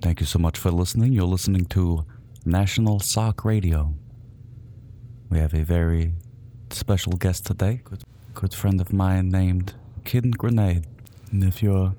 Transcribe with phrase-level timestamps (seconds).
[0.00, 1.12] Thank you so much for listening.
[1.12, 2.04] You're listening to
[2.44, 3.94] National Sock Radio.
[5.28, 6.12] We have a very
[6.70, 9.74] special guest today, good, good friend of mine named
[10.04, 10.86] Kid Grenade.
[11.32, 11.96] And if you're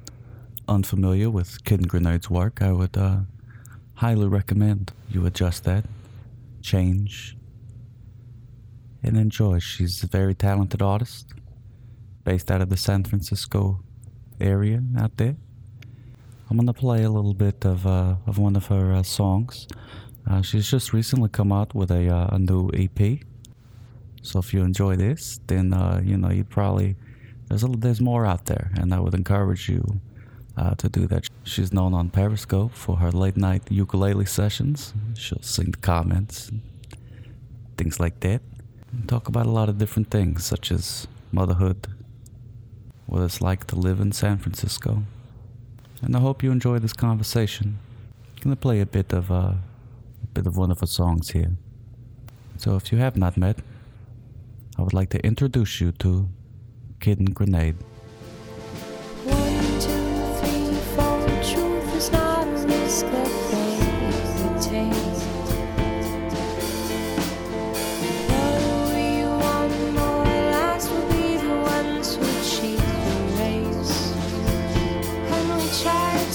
[0.65, 3.19] unfamiliar with Kid Grenade's work, I would uh,
[3.95, 5.83] highly recommend you adjust that,
[6.61, 7.35] change,
[9.03, 9.59] and enjoy.
[9.59, 11.33] She's a very talented artist
[12.23, 13.81] based out of the San Francisco
[14.39, 15.35] area out there.
[16.49, 19.67] I'm gonna play a little bit of uh, of one of her uh, songs.
[20.27, 23.19] Uh, she's just recently come out with a uh, a new EP.
[24.23, 26.95] So if you enjoy this, then uh, you know you probably
[27.49, 30.01] there's a, there's more out there, and I would encourage you
[30.57, 31.27] uh, to do that.
[31.43, 34.93] She's known on Periscope for her late night ukulele sessions.
[35.15, 36.51] She'll sing the comments,
[37.77, 38.41] things like that.
[38.91, 41.87] And talk about a lot of different things, such as motherhood,
[43.05, 45.03] what it's like to live in San Francisco.
[46.01, 47.79] And I hope you enjoy this conversation.
[48.37, 49.53] I'm gonna play a bit of uh,
[50.23, 51.51] a bit of one of her songs here.
[52.57, 53.59] So if you have not met,
[54.77, 56.29] I would like to introduce you to
[56.99, 57.75] Kid Grenade.
[75.89, 76.28] And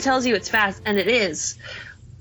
[0.00, 1.58] tells you it's fast, and it is.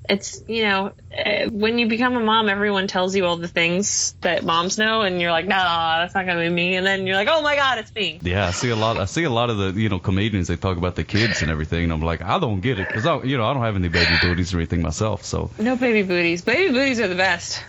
[0.07, 4.15] It's you know uh, when you become a mom, everyone tells you all the things
[4.21, 6.75] that moms know, and you're like, nah, that's not gonna be me.
[6.77, 8.19] And then you're like, oh my god, it's me.
[8.23, 8.97] Yeah, I see a lot.
[8.97, 10.47] I see a lot of the you know comedians.
[10.47, 13.05] They talk about the kids and everything, and I'm like, I don't get it because
[13.05, 15.25] I you know I don't have any baby booties or anything myself.
[15.25, 16.41] So No baby booties.
[16.41, 17.63] Baby booties are the best.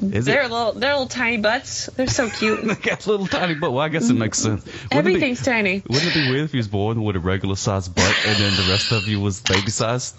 [0.00, 0.50] Is they're it?
[0.50, 1.86] little, they're little tiny butts.
[1.86, 2.64] They're so cute.
[2.72, 3.72] They got little tiny butt.
[3.72, 4.64] Well, I guess it makes sense.
[4.64, 5.82] Wouldn't it be- Everything's tiny.
[5.88, 8.52] Wouldn't it be weird if he was born with a regular sized butt and then
[8.56, 10.16] the rest of you was bababy sized?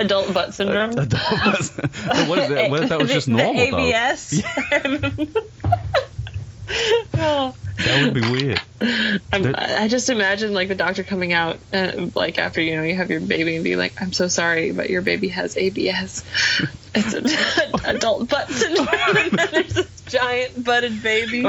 [0.00, 0.90] Adult butt syndrome.
[0.92, 3.76] what if that, what if that was just normal the?
[3.76, 4.42] ABS.
[7.14, 7.54] oh.
[7.78, 8.60] That would be weird.
[9.32, 12.94] I'm, I just imagine like the doctor coming out, uh, like after you know you
[12.94, 16.22] have your baby, and being like, "I'm so sorry, but your baby has ABS.
[16.94, 17.26] It's an
[17.96, 21.42] adult butt syndrome, and then there's this giant butted baby.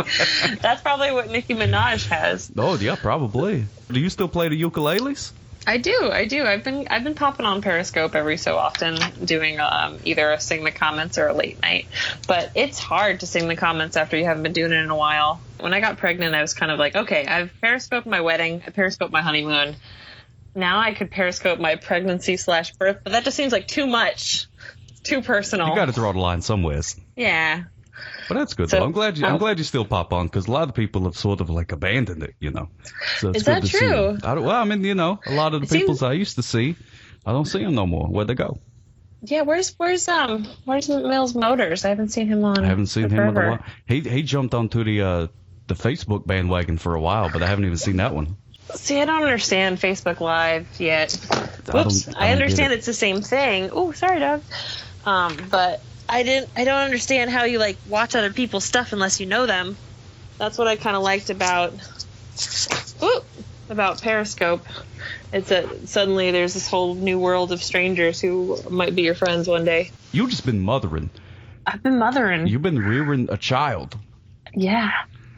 [0.62, 2.52] That's probably what Nicki Minaj has.
[2.58, 3.66] Oh yeah, probably.
[3.92, 5.32] Do you still play the ukuleles?
[5.66, 6.44] I do, I do.
[6.44, 10.64] I've been I've been popping on Periscope every so often, doing um, either a sing
[10.64, 11.88] the comments or a late night.
[12.28, 14.96] But it's hard to sing the comments after you haven't been doing it in a
[14.96, 15.40] while.
[15.60, 18.72] When I got pregnant, I was kind of like, okay, I've periscoped my wedding, I
[18.72, 19.76] periscoped my honeymoon.
[20.56, 24.48] Now I could periscope my pregnancy slash birth, but that just seems like too much.
[25.04, 25.68] Too personal.
[25.70, 26.96] You got to draw the line somewheres.
[27.16, 27.64] yeah.
[28.28, 28.86] But that's good So- though.
[28.86, 29.26] I'm glad you.
[29.26, 29.38] I'm oh.
[29.38, 32.24] glad you still pop on because a lot of people have sort of like abandoned
[32.24, 32.36] it.
[32.40, 32.70] You know.
[33.18, 33.78] So it's Is good that to see.
[33.78, 34.18] true?
[34.24, 36.44] I don't, well, I mean, you know, a lot of the peoples I used to
[36.44, 36.76] see,
[37.26, 38.08] I don't see them no more.
[38.08, 38.60] Where'd they go?
[39.22, 41.86] Yeah, where's where's um where's Mills Motors?
[41.86, 42.64] I haven't seen him on.
[42.64, 43.60] I haven't seen him in a while.
[43.88, 45.28] He he jumped onto the uh,
[45.68, 48.38] the Facebook bandwagon for a while, but I haven't even seen that one.
[48.74, 51.14] See, I don't understand Facebook Live yet.
[51.72, 52.08] Whoops.
[52.16, 52.78] I, I understand it.
[52.78, 53.70] it's the same thing.
[53.72, 54.42] Oh, sorry, dog.
[55.06, 56.50] Um, but I didn't.
[56.56, 59.76] I don't understand how you like watch other people's stuff unless you know them.
[60.38, 61.74] That's what I kind of liked about.
[63.04, 63.22] Ooh,
[63.70, 64.66] about Periscope.
[65.32, 69.48] It's a suddenly there's this whole new world of strangers who might be your friends
[69.48, 69.92] one day.
[70.12, 71.10] You've just been mothering.
[71.66, 72.48] I've been mothering.
[72.48, 73.98] You've been rearing a child.
[74.54, 74.92] yeah,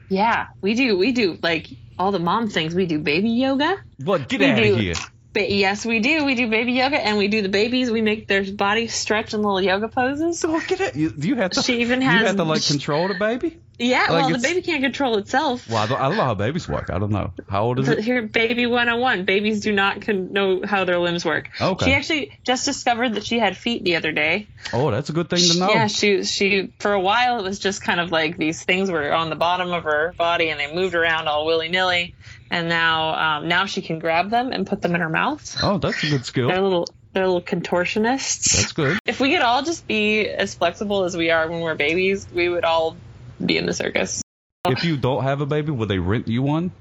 [0.09, 0.47] yeah.
[0.61, 0.97] We do.
[0.97, 2.75] We do like all the mom things.
[2.75, 3.77] We do baby yoga.
[4.03, 4.27] What?
[4.27, 4.73] Get We out do.
[4.73, 4.95] of here.
[5.35, 6.23] Ba- yes, we do.
[6.23, 7.91] We do baby yoga, and we do the babies.
[7.91, 10.39] We make their bodies stretch in little yoga poses.
[10.39, 10.95] So get it.
[10.95, 11.61] You, do you have to?
[11.61, 12.21] She even has.
[12.21, 13.59] You have to like control the baby.
[13.77, 15.67] Yeah, Like, well, the baby can't control itself.
[15.67, 16.89] Well, I don't, I don't know how babies work.
[16.89, 17.33] I don't know.
[17.49, 18.03] How old is But it?
[18.05, 19.25] Here, baby 101.
[19.25, 21.49] Babies do not con- know how their limbs work.
[21.59, 21.85] Okay.
[21.85, 24.47] She actually just discovered that she had feet the other day.
[24.71, 25.69] Oh, that's a good thing to know.
[25.69, 29.13] Yeah, she she for a while it was just kind of like these things were
[29.13, 32.15] on the bottom of her body and they moved around all willy nilly,
[32.49, 35.57] and now um, now she can grab them and put them in her mouth.
[35.61, 36.47] Oh, that's a good skill.
[36.47, 38.55] They're little they're little contortionists.
[38.55, 38.99] That's good.
[39.05, 42.49] if we could all just be as flexible as we are when we're babies, we
[42.49, 42.97] would all
[43.45, 44.21] be in the circus.
[44.67, 46.71] If you don't have a baby, would they rent you one?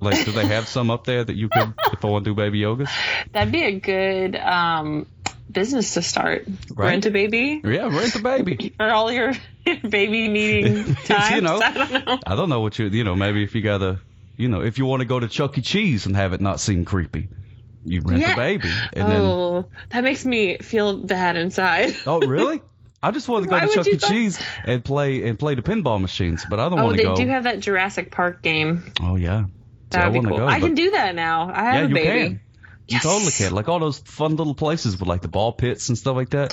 [0.00, 2.34] Like, do they have some up there that you could, if I want to do
[2.34, 2.90] baby yogas?
[3.32, 5.06] That'd be a good um,
[5.50, 6.46] business to start.
[6.74, 6.88] Right.
[6.88, 8.74] Rent a baby Yeah, rent a baby.
[8.76, 9.32] for all your
[9.88, 11.42] baby needing times.
[11.42, 11.60] know.
[11.64, 12.18] I don't know.
[12.26, 14.00] I don't know what you, you know, maybe if you got to,
[14.36, 15.60] you know, if you want to go to Chuck E.
[15.62, 17.28] Cheese and have it not seem creepy,
[17.84, 18.32] you rent Yeah.
[18.32, 18.70] a baby.
[18.92, 21.94] And then, oh, that makes me feel bad inside.
[22.06, 22.60] oh, really?
[23.02, 23.96] I just want to go Why to Chuck E.
[23.96, 27.12] Cheese and play and play the pinball machines, but I don't Oh, want to go.
[27.12, 28.92] Oh, they do have that Jurassic Park game.
[29.00, 29.44] oh yeah,
[29.90, 30.38] That would be want to cool.
[30.38, 30.46] go.
[30.46, 31.50] I can do that now.
[31.52, 32.06] I have Yeah, a you baby.
[32.28, 32.40] can.
[32.88, 33.02] You Yes.
[33.04, 33.52] totally can.
[33.54, 36.52] Like all those fun little places with like the ball pits and stuff like that.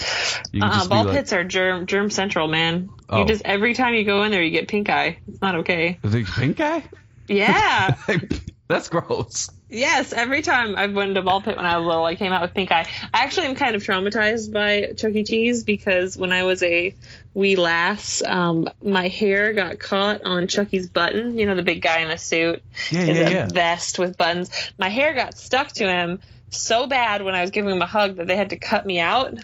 [0.51, 2.89] You can Uh, just ball like, pits are germ germ central, man.
[3.09, 3.19] Oh.
[3.21, 5.19] You just every time you go in there, you get pink eye.
[5.27, 5.99] It's not okay.
[6.03, 6.83] "Is it pink eye?
[7.27, 7.95] Yeah.
[8.67, 9.49] That's gross.
[9.71, 12.41] Yes, every time I've went to ball pit when I was little, I came out
[12.41, 12.87] with pink eye.
[13.13, 15.23] I actually am kind of traumatized by Chuck E.
[15.23, 16.95] Cheese because when I was a
[17.35, 21.37] wee lass, um, my hair got caught on Chucky's button.
[21.37, 23.47] You know, the big guy in the suit, Yeah, in yeah, the yeah.
[23.47, 24.49] vest with buttons.
[24.79, 26.19] My hair got stuck to him
[26.49, 28.99] so bad when I was giving him a hug that they had to cut me
[28.99, 29.37] out.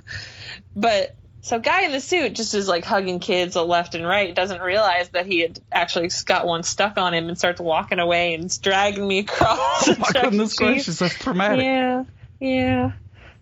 [0.76, 4.62] But so guy in the suit just is like hugging kids left and right, doesn't
[4.62, 8.46] realize that he had actually got one stuck on him and starts walking away and
[8.46, 9.88] is dragging me across.
[9.88, 11.64] Oh my goodness gracious, that's traumatic.
[11.64, 12.04] Yeah,
[12.40, 12.92] yeah.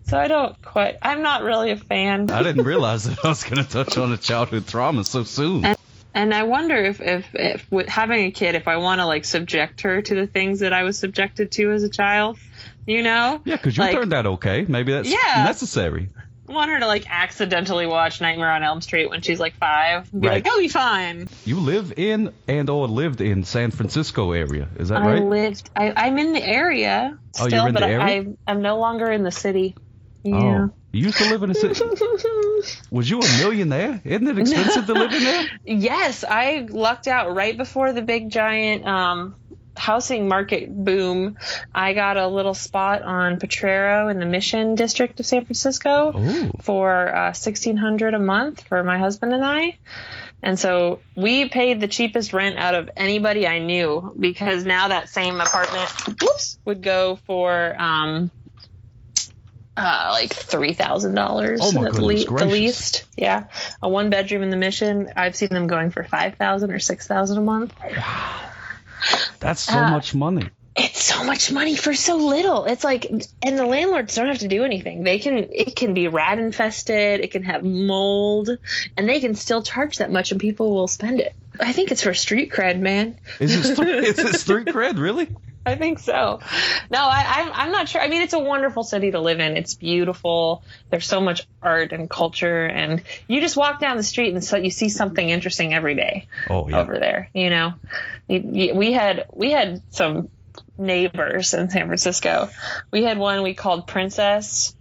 [0.06, 0.98] So I don't quite.
[1.00, 2.30] I'm not really a fan.
[2.30, 5.64] I didn't realize that I was going to touch on a childhood trauma so soon.
[6.12, 9.24] And I wonder if, if, if with having a kid, if I want to like
[9.24, 12.38] subject her to the things that I was subjected to as a child,
[12.86, 13.40] you know?
[13.46, 14.66] Yeah, because you like- turned out okay.
[14.68, 15.44] Maybe that's Yeah.
[15.46, 16.10] necessary.
[16.46, 20.08] Want her to like accidentally watch Nightmare on Elm Street when she's like five.
[20.12, 20.44] and Be Right.
[20.44, 21.28] like, oh, be fine.
[21.44, 24.68] You live in and or lived in San Francisco area.
[24.78, 25.22] Is that I right?
[25.22, 25.70] I lived.
[25.74, 28.30] I, I'm in the area Oh, still, you're in but the I, area?
[28.46, 29.74] I, I'm no longer in the city.
[30.22, 30.66] Yeah.
[30.68, 31.80] Oh, you used to live in a city.
[32.90, 34.00] Was you a millionaire?
[34.04, 35.46] Isn't it expensive to live in there?
[35.64, 39.34] Yes, I lucked out right before the big giant um,
[39.76, 41.36] housing market boom.
[41.74, 46.50] I got a little spot on Potrero in the Mission District of San Francisco Ooh.
[46.62, 49.76] for uh, sixteen hundred a month for my husband and I.
[50.42, 55.08] And so we paid the cheapest rent out of anybody I knew because now that
[55.08, 55.90] same apartment
[56.20, 58.30] whoops, would go for um,
[59.76, 63.06] uh, like three thousand dollars Oh, at goodness the least.
[63.16, 63.44] Yeah,
[63.82, 65.10] a one bedroom in the Mission.
[65.16, 67.74] I've seen them going for five thousand or six thousand a month.
[69.40, 70.48] That's so Uh, much money.
[70.76, 72.64] It's so much money for so little.
[72.64, 75.04] It's like, and the landlords don't have to do anything.
[75.04, 77.20] They can, it can be rat infested.
[77.20, 78.50] It can have mold,
[78.96, 81.32] and they can still charge that much, and people will spend it.
[81.60, 83.20] I think it's for street cred, man.
[83.38, 85.28] Is it, is it street cred, really?
[85.66, 86.40] I think so.
[86.90, 88.00] No, I, I'm I'm not sure.
[88.00, 89.56] I mean, it's a wonderful city to live in.
[89.56, 90.62] It's beautiful.
[90.90, 94.56] There's so much art and culture, and you just walk down the street and so
[94.56, 96.80] you see something interesting every day Oh, yeah.
[96.80, 97.30] over there.
[97.32, 97.74] You know,
[98.28, 100.28] we had we had some
[100.76, 102.50] neighbors in San Francisco.
[102.90, 104.74] We had one we called Princess.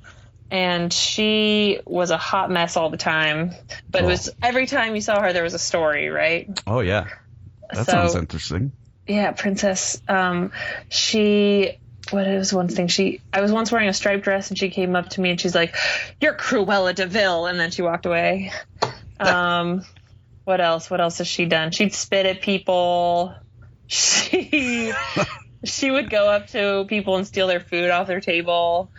[0.52, 3.54] And she was a hot mess all the time,
[3.90, 4.10] but it Oh.
[4.10, 6.48] was every time you saw her, there was a story, right?
[6.68, 7.08] Oh, yeah.
[7.72, 8.72] That So- sounds interesting.
[9.08, 10.02] Yeah, princess.
[10.08, 10.52] Um,
[10.90, 11.78] she.
[12.12, 13.22] What was one thing she?
[13.32, 15.56] I was once wearing a striped dress, and she came up to me and she's
[15.56, 15.76] like,
[16.20, 18.52] "You're Cruella de Vil," and then she walked away.
[19.20, 19.86] Um,
[20.44, 20.90] what else?
[20.90, 21.72] What else has she done?
[21.72, 23.36] She'd spit at people.
[23.86, 24.92] She
[25.66, 28.90] she would go up to people and steal their food off their table.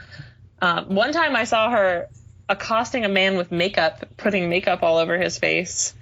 [0.63, 2.09] Um, one time, I saw her
[2.49, 5.95] accosting a man with makeup, putting makeup all over his face.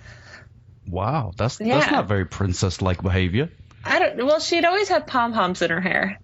[0.87, 1.79] Wow, that's Yeah.
[1.79, 3.49] that's not very princess-like behavior.
[3.85, 4.27] I don't.
[4.27, 6.19] Well, she'd always have pom poms in her hair.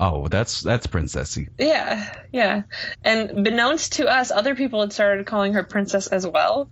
[0.00, 1.48] Oh, that's that's princessy.
[1.58, 2.62] Yeah, yeah.
[3.04, 6.70] And beknownst to us, other people had started calling her princess as well.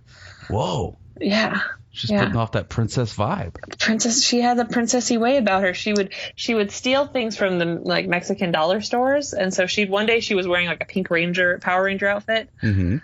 [0.49, 1.59] Whoa, Yeah.
[1.91, 2.19] she's Yeah.
[2.23, 3.55] putting off that princess vibe.
[3.79, 5.73] Princess she had the princessy way about her.
[5.73, 9.89] She would she would steal things from the like Mexican dollar stores and so she'd
[9.89, 12.49] one day she was wearing like a pink ranger Power Ranger outfit.
[12.61, 12.97] hmm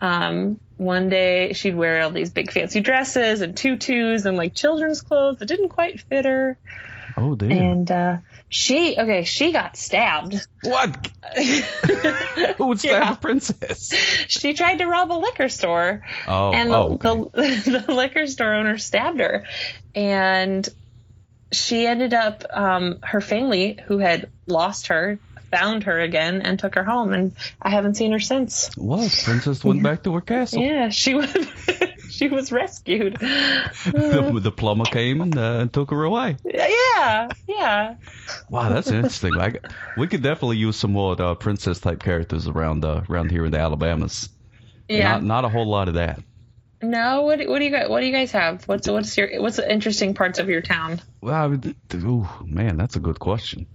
[0.00, 5.02] Um one day she'd wear all these big fancy dresses and tutus and like children's
[5.02, 6.58] clothes that didn't quite fit her.
[7.16, 7.52] Oh, damn.
[7.52, 8.16] And uh
[8.48, 10.46] She okay, she got stabbed.
[10.62, 11.10] What?
[12.56, 13.12] Who would stab Yeah.
[13.12, 13.92] a princess?
[14.28, 16.02] She tried to rob a liquor store.
[16.26, 17.30] Oh, and the, oh, okay.
[17.34, 19.44] the, the liquor store owner stabbed her
[19.94, 20.66] and
[21.52, 25.18] she ended up um, her family who had lost her
[25.50, 29.64] found her again and took her home and i haven't seen her since Well, princess
[29.64, 30.62] went back to her castle.
[30.62, 31.30] yeah she was
[32.10, 36.36] she was rescued The, the plumber came and, uh, and took her away.
[36.44, 37.94] yeah yeah
[38.48, 39.34] Wow, that's interesting.
[39.34, 39.64] Like,
[39.96, 43.52] we could definitely use some more uh, princess type characters around uh, around here in
[43.52, 44.28] the Alabamas.
[44.88, 46.20] yeah Not not a whole lot of that.
[46.82, 49.56] no what, what do you guys what do you guys have what's what's your what's
[49.56, 53.66] the interesting parts of your town Well, I would, ooh, man, that's a good question.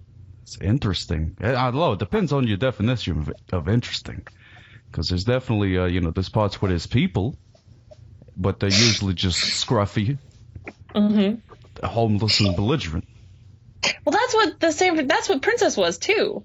[0.46, 1.36] It's interesting.
[1.42, 1.94] I I don't know.
[1.94, 4.28] It depends on your definition of, of interesting.
[4.92, 7.36] Because there's definitely, uh, you know, there's parts where there's people,
[8.38, 10.20] but they're usually just scruffy,
[10.94, 11.86] mm-hmm.
[11.86, 13.06] homeless, and belligerent.
[14.06, 16.44] well that's what the same that's what princess was too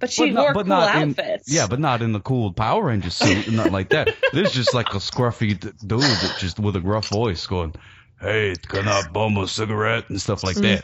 [0.00, 2.20] but she but not, wore but cool not outfits in, yeah, but not in the
[2.20, 4.08] cool Power Ranger suit, and not like that.
[4.32, 7.74] There's just like a scruffy dude that just with a gruff voice going,
[8.18, 10.82] "Hey, can I bum a cigarette?" and stuff like that.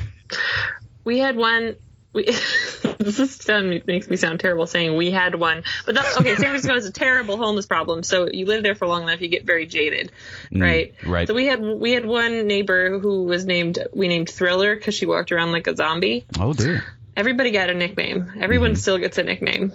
[1.05, 1.77] We had one.
[2.13, 2.25] We,
[2.99, 6.35] this is, sound, makes me sound terrible saying we had one, but that's okay.
[6.37, 9.29] San Francisco has a terrible homeless problem, so you live there for long enough, you
[9.29, 10.13] get very jaded,
[10.53, 10.95] right?
[11.05, 11.29] right.
[11.29, 15.07] So we had we had one neighbor who was named we named Thriller because she
[15.07, 16.27] walked around like a zombie.
[16.39, 16.85] Oh dear.
[17.17, 18.33] Everybody got a nickname.
[18.41, 19.73] Everyone still gets a nickname.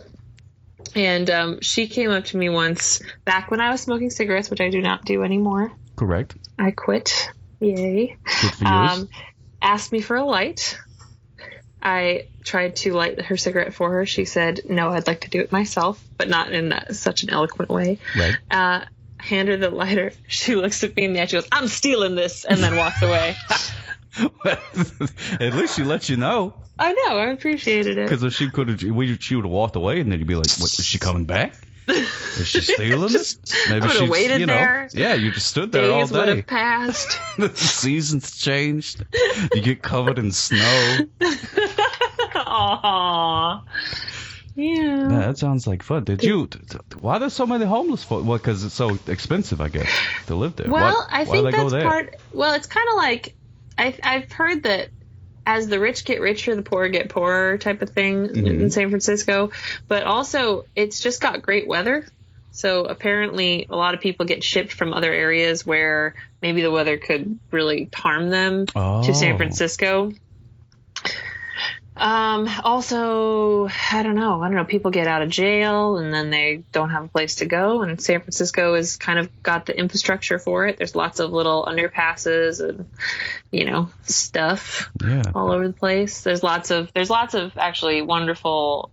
[0.95, 4.61] And um, she came up to me once back when I was smoking cigarettes, which
[4.61, 5.71] I do not do anymore.
[5.95, 6.35] Correct.
[6.59, 7.31] I quit.
[7.59, 8.69] Yay Good for you.
[8.69, 9.09] um,
[9.61, 10.79] asked me for a light.
[11.81, 14.05] I tried to light her cigarette for her.
[14.05, 17.29] She said, "No, I'd like to do it myself, but not in that, such an
[17.29, 18.37] eloquent way." right.
[18.49, 18.85] Uh,
[19.17, 20.11] hand her the lighter.
[20.27, 23.35] She looks at me and she goes, "I'm stealing this," and then walks away.
[24.45, 26.53] At least she let you know.
[26.77, 27.17] I know.
[27.17, 28.09] I appreciated it.
[28.09, 30.35] Because if she could have, we she would have walked away, and then you'd be
[30.35, 30.73] like, "What?
[30.79, 31.53] Is she coming back?
[31.91, 33.69] Is she stealing Just- it?
[33.69, 34.89] Maybe she's, waited you know, there.
[34.93, 36.35] yeah, you just stood there all Days would day.
[36.37, 37.19] have passed.
[37.37, 39.05] the seasons changed.
[39.53, 40.97] You get covered in snow.
[42.35, 43.61] Aww.
[44.55, 44.65] Yeah.
[45.09, 46.03] Yeah, that sounds like fun.
[46.03, 46.49] Did you?
[46.99, 48.25] Why there's so many homeless folks?
[48.25, 49.89] Well, because it's so expensive, I guess,
[50.27, 50.69] to live there.
[50.69, 52.15] Well, why, I think that's part.
[52.33, 53.33] Well, it's kind of like
[53.77, 54.89] I, I've heard that
[55.45, 58.45] as the rich get richer, the poor get poorer type of thing Mm-hmm.
[58.61, 59.51] in San Francisco.
[59.87, 62.05] But also, it's just got great weather.
[62.53, 66.97] So apparently, a lot of people get shipped from other areas where maybe the weather
[66.97, 69.37] could really harm them to San Oh.
[69.37, 70.11] Francisco.
[71.95, 74.41] Um, also, I don't know.
[74.41, 74.63] I don't know.
[74.65, 77.81] People get out of jail and then they don't have a place to go.
[77.81, 80.77] And San Francisco has kind of got the infrastructure for it.
[80.77, 82.85] There's lots of little underpasses and,
[83.51, 85.23] you know, stuff Yeah.
[85.35, 86.21] all over the place.
[86.21, 88.89] There's lots of, there's lots of actually wonderful,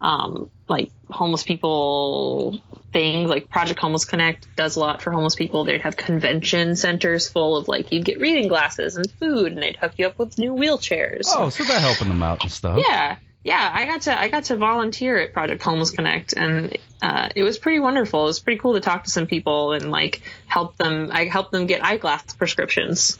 [0.00, 2.60] um, like homeless people
[2.96, 5.64] things like Project Homeless Connect does a lot for homeless people.
[5.64, 9.76] They'd have convention centers full of like, you'd get reading glasses and food and they'd
[9.76, 11.26] hook you up with new wheelchairs.
[11.26, 12.82] Oh, so they're helping them out and stuff.
[12.88, 13.70] Yeah, yeah.
[13.70, 17.58] I got to I got to volunteer at Project Homeless Connect, and uh, it was
[17.58, 18.22] pretty wonderful.
[18.22, 21.10] It was pretty cool to talk to some people and like help them.
[21.12, 23.18] I helped them get eyeglass prescriptions.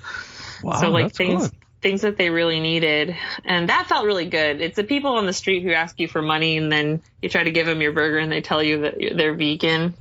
[0.62, 1.59] Wow, so like that's things good.
[1.83, 4.61] Things that they really needed, and that felt really good.
[4.61, 7.45] It's the people on the street who ask you for money, and then you try
[7.45, 9.95] to give them your burger, and they tell you that they're vegan.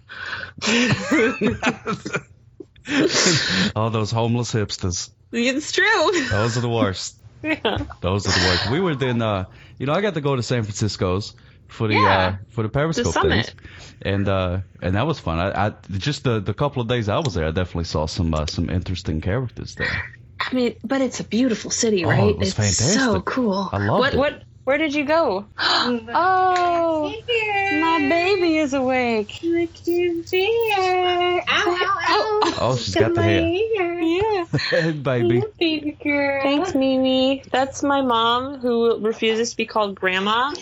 [3.75, 5.09] All those homeless hipsters.
[5.31, 6.27] It's true.
[6.29, 7.15] Those are the worst.
[7.43, 7.57] yeah.
[8.01, 8.71] Those are the worst.
[8.71, 9.45] We were then, uh,
[9.77, 11.33] you know, I got to go to San Francisco's
[11.67, 12.17] for the Yeah.
[12.17, 13.47] uh, for the Periscope summit.
[13.47, 15.39] things, and uh, and that was fun.
[15.39, 18.33] I, I just the the couple of days I was there, I definitely saw some
[18.33, 20.13] uh, some interesting characters there.
[20.39, 22.29] I mean, but it's a beautiful city, Oh, right?
[22.29, 23.01] it was it's fantastic.
[23.01, 23.69] so cool.
[23.71, 24.17] I love what, it.
[24.17, 24.43] What?
[24.65, 25.45] Where did you go?
[25.59, 29.39] oh, my baby is awake.
[29.43, 30.75] Look who's here.
[30.75, 32.39] Ow, ow, ow.
[32.43, 34.01] Oh, oh she's got the hair.
[34.01, 34.45] Yeah.
[34.69, 35.43] Hey, baby.
[35.59, 36.41] Baby girl.
[36.41, 37.43] Thanks, Mimi.
[37.51, 40.53] That's my mom who refuses to be called grandma.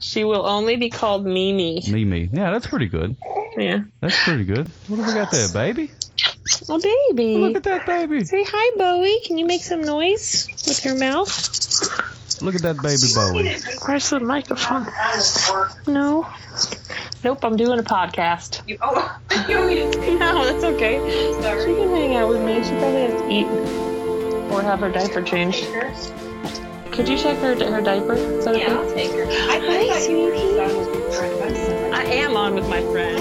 [0.00, 1.82] She will only be called Mimi.
[1.88, 2.28] Mimi.
[2.32, 3.16] Yeah, that's pretty good.
[3.56, 3.82] Yeah.
[4.00, 4.68] That's pretty good.
[4.88, 5.90] What have we got there, baby?
[6.68, 7.38] Oh, baby.
[7.38, 8.24] Look at that baby.
[8.24, 9.20] Say hi, Bowie.
[9.24, 11.30] Can you make some noise with your mouth?
[12.42, 13.56] Look at that baby Bowie.
[13.86, 14.86] Where's the microphone?
[15.86, 16.26] No.
[17.22, 18.62] Nope, I'm doing a podcast.
[18.66, 20.96] You, oh, you want me to No, that's okay.
[21.36, 22.62] She can hang out with me.
[22.64, 23.46] She probably has to eat
[24.52, 25.66] or have her diaper changed.
[26.92, 28.14] Could you check her her diaper?
[28.14, 28.74] Is that Yeah, okay?
[28.74, 29.24] I'll take her.
[29.24, 30.56] I Hi, thought you were sweetie.
[30.56, 31.42] done with your friend.
[31.42, 31.94] I'm.
[31.94, 33.19] I am on with my friend.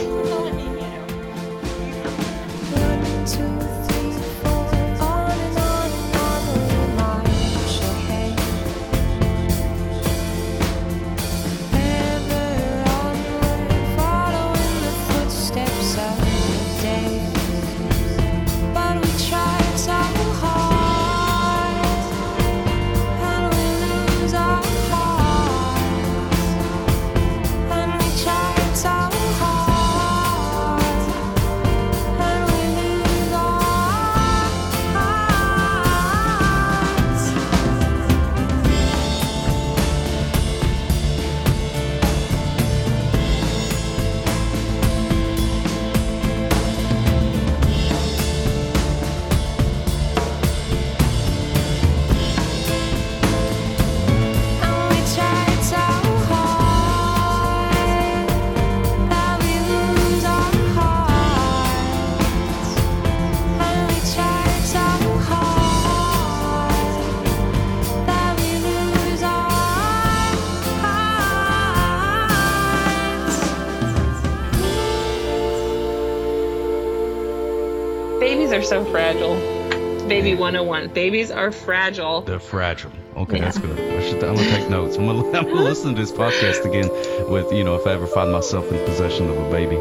[80.29, 80.89] Baby 101.
[80.89, 82.21] Babies are fragile.
[82.21, 82.91] They're fragile.
[83.17, 83.45] Okay, Yeah.
[83.45, 83.79] that's good.
[83.79, 84.23] I should.
[84.23, 84.95] I'm gonna take notes.
[84.95, 86.87] I'm gonna, I'm gonna listen to this podcast again
[87.31, 89.77] with you know if I ever find myself in possession of a baby.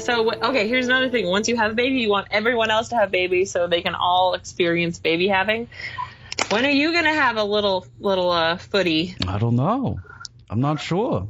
[0.00, 1.28] So okay, here's another thing.
[1.28, 3.94] Once you have a baby, you want everyone else to have babies so they can
[3.94, 5.68] all experience baby having.
[6.50, 9.14] When are you gonna have a little little uh, footy?
[9.28, 10.00] I don't know.
[10.50, 11.28] I'm not sure.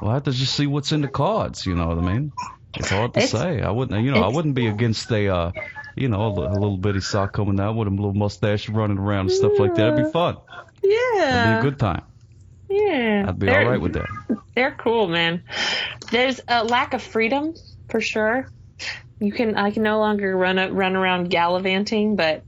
[0.00, 1.66] We'll have to just see what's in the cards.
[1.66, 2.32] You know what I mean?
[2.76, 3.60] It's hard to It's- say.
[3.60, 4.04] I wouldn't.
[4.04, 5.26] You know, I wouldn't be against a.
[5.28, 5.52] Uh,
[6.00, 9.26] you know, a, a little bitty sock coming out with a little mustache running around
[9.26, 9.90] and stuff like that.
[9.96, 10.36] That'd be fun.
[10.82, 12.02] Yeah, That'd be a good time.
[12.68, 13.24] yeah.
[13.28, 14.08] I'd be They're- all right with that.
[14.54, 15.44] They're cool, man.
[16.10, 17.54] There's a lack of freedom
[17.88, 18.48] for sure.
[19.20, 22.44] You can I can no longer run a, run around gallivanting, but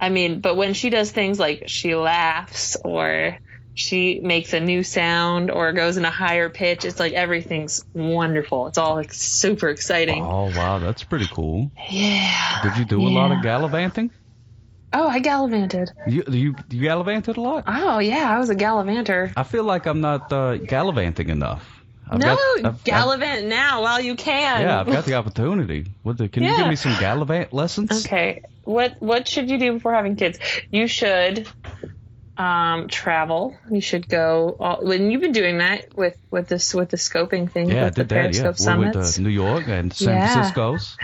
[0.00, 3.38] I mean, but when she does things like she laughs or
[3.76, 8.66] she makes a new sound or goes in a higher pitch, it's like everything's wonderful.
[8.68, 10.24] It's all like super exciting.
[10.24, 11.70] Oh wow, that's pretty cool.
[11.90, 12.62] Yeah.
[12.62, 14.10] Did you do a lot of gallivanting?
[14.92, 15.90] Oh, I gallivanted.
[16.08, 17.64] You you you gallivanted a lot.
[17.66, 19.30] Oh yeah, I was a gallivanter.
[19.36, 21.64] I feel like I'm not uh, gallivanting enough.
[22.08, 24.62] I've no, got- I've- I've- gallivant now while you can.
[24.62, 25.86] yeah, I've got the opportunity.
[26.02, 28.06] What the, can you give me some gallivant lessons?
[28.06, 28.42] Okay.
[28.64, 30.38] What what should you do before having kids?
[30.70, 31.46] You should
[32.38, 33.56] um, travel.
[33.70, 34.56] You should go.
[34.60, 37.84] All, when you've been doing that with with this with the scoping thing Yeah, I
[37.86, 38.14] with the did that.
[38.16, 38.44] Yeah, Periscope
[38.78, 39.14] we went summits.
[39.14, 40.32] to New York and San Yeah.
[40.32, 40.96] Francisco's.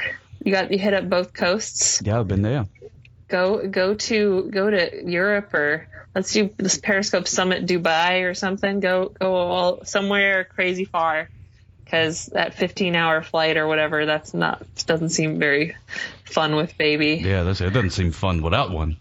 [0.44, 2.02] You got you hit up both coasts.
[2.04, 2.66] Yeah, I've been there.
[3.28, 8.80] Go go to go to Europe or let's do this Periscope Summit Dubai or something.
[8.80, 11.28] Go go all somewhere crazy far.
[11.84, 15.76] Because that 15 hour flight or whatever, that's not doesn't seem very
[16.24, 17.20] fun with baby.
[17.22, 18.96] Yeah, that's, it doesn't seem fun without one.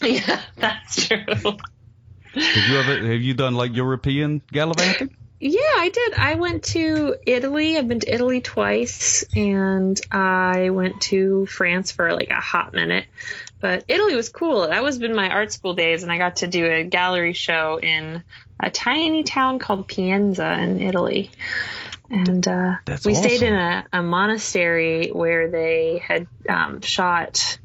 [0.02, 1.24] Yeah, that's true.
[1.26, 5.10] Did you ever have you done like European gallivanting?
[5.40, 6.14] Yeah, I did.
[6.14, 7.78] I went to Italy.
[7.78, 13.06] I've been to Italy twice, and I went to France for like a hot minute.
[13.60, 14.68] But Italy was cool.
[14.68, 17.78] That was been my art school days, and I got to do a gallery show
[17.80, 18.22] in
[18.60, 21.30] a tiny town called Pienza in Italy.
[22.10, 27.58] And uh, we stayed in a, a monastery where they had um, shot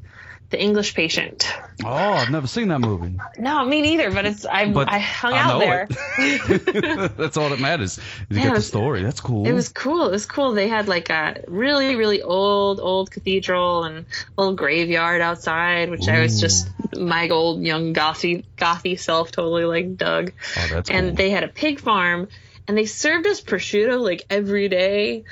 [0.54, 1.52] the English Patient.
[1.84, 3.18] Oh, I've never seen that movie.
[3.38, 4.12] No, me neither.
[4.12, 5.88] But it's I, But I hung I out there.
[7.08, 7.98] That's all that matters.
[8.28, 9.02] You Yeah, get the story.
[9.02, 9.48] That's cool.
[9.48, 10.06] It was cool.
[10.06, 10.52] It was cool.
[10.52, 16.06] They had like a really, really old, old cathedral and a little graveyard outside, which
[16.06, 20.30] I was just my old young gothy, gothy self totally like dug.
[20.56, 21.16] Oh, that's and cool.
[21.16, 22.28] they had a pig farm,
[22.68, 25.24] and they served us prosciutto like every day.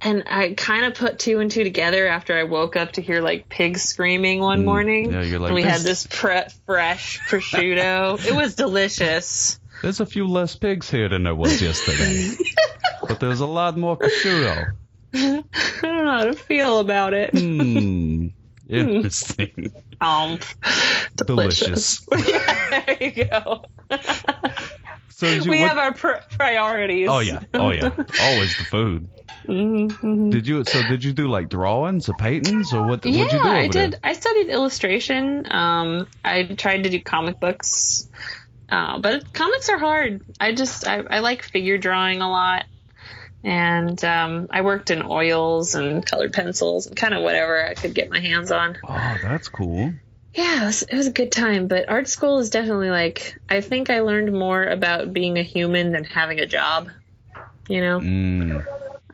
[0.00, 3.22] And I kind of put two and two together after I woke up to hear
[3.22, 5.08] like pigs screaming one morning.
[5.08, 8.24] Mm, yeah, you're like, and we had "This- pre- fresh prosciutto.
[8.24, 9.58] it was delicious.
[9.82, 12.34] There's a few less pigs here than there was yesterday.
[13.08, 14.72] but there's a lot more prosciutto.
[15.14, 15.42] I
[15.82, 17.30] don't know how to feel about it.
[17.30, 18.28] Hmm.
[18.68, 19.72] Interesting.
[20.00, 20.40] Um,
[21.14, 22.06] Delicious.
[22.10, 23.64] yeah, there you go.
[25.16, 27.08] So you, we what- have our pr- priorities.
[27.10, 27.88] Oh yeah, oh yeah,
[28.20, 29.08] always the food.
[29.46, 30.30] Mhm.
[30.30, 30.62] Did you?
[30.64, 33.02] So did you do like drawings or paintings or what?
[33.06, 33.92] Yeah, you do I did.
[33.92, 34.00] there?
[34.04, 35.50] I studied illustration.
[35.50, 38.08] Um, I tried to do comic books,
[38.68, 40.20] uh, but comics are hard.
[40.38, 42.66] I just I, I like figure drawing a lot,
[43.42, 47.94] and um, I worked in oils and colored pencils and kind of whatever I could
[47.94, 48.76] get my hands on.
[48.86, 49.94] Oh, that's cool.
[50.36, 53.62] Yeah, it was, it was a good time, but art school is definitely like I
[53.62, 56.90] think I learned more about being a human than having a job.
[57.68, 58.64] You know, Mm.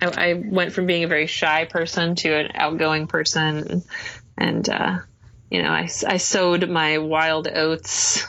[0.01, 3.85] I, I went from being a very shy person to an outgoing person,
[4.37, 4.99] and uh,
[5.49, 8.27] you know, I, I sowed my wild oats.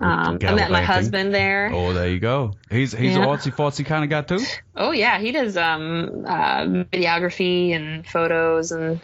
[0.00, 1.70] Um, I met my husband there.
[1.72, 2.54] Oh, there you go.
[2.70, 3.22] He's he's Yeah.
[3.22, 4.44] an artsy fartsy kind of guy too.
[4.76, 9.00] Oh yeah, he does um, uh, videography and photos, and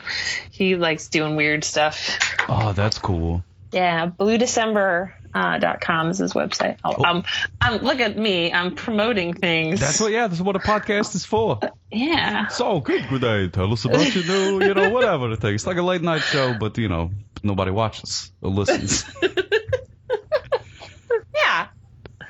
[0.50, 2.18] he likes doing weird stuff.
[2.48, 3.42] Oh, that's cool.
[3.72, 5.12] Yeah, bluedecember.
[5.34, 6.76] Uh, dot com is his website.
[6.84, 7.24] Oh, um,
[7.60, 8.52] um, look at me.
[8.52, 9.80] I'm promoting things.
[9.80, 10.12] That's what.
[10.12, 11.58] Yeah, that's what a podcast is for.
[11.90, 12.48] Yeah.
[12.48, 13.48] So good, good day.
[13.48, 15.54] Tell us about your new, you know, whatever the thing.
[15.54, 17.12] It's like a late night show, but you know,
[17.44, 19.04] nobody watches or listens.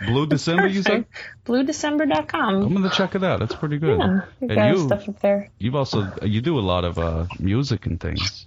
[0.06, 1.04] Blue December, you say?
[1.46, 2.62] Bluedecember.com.
[2.62, 3.40] I'm gonna check it out.
[3.40, 3.98] That's pretty good.
[3.98, 5.50] Yeah, and got you, stuff up there.
[5.58, 8.46] you've also you do a lot of uh, music and things.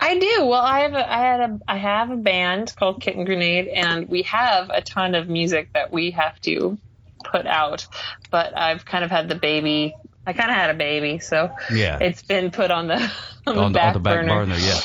[0.00, 0.44] I do.
[0.46, 4.08] Well, I have a, I had a, I have a band called Kitten Grenade, and
[4.08, 6.78] we have a ton of music that we have to
[7.24, 7.86] put out.
[8.30, 9.94] But I've kind of had the baby.
[10.26, 12.96] I kind of had a baby, so Yeah, it's been put on the
[13.46, 14.46] on the, on, the, back, on the back burner.
[14.46, 14.56] burner.
[14.56, 14.80] Yeah,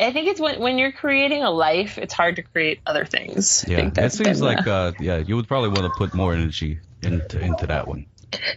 [0.00, 3.64] I think it's when when you're creating a life, it's hard to create other things.
[3.66, 3.76] I yeah.
[3.78, 6.78] think It seems like the- uh, yeah, you would probably want to put more energy
[7.02, 8.06] into into that one.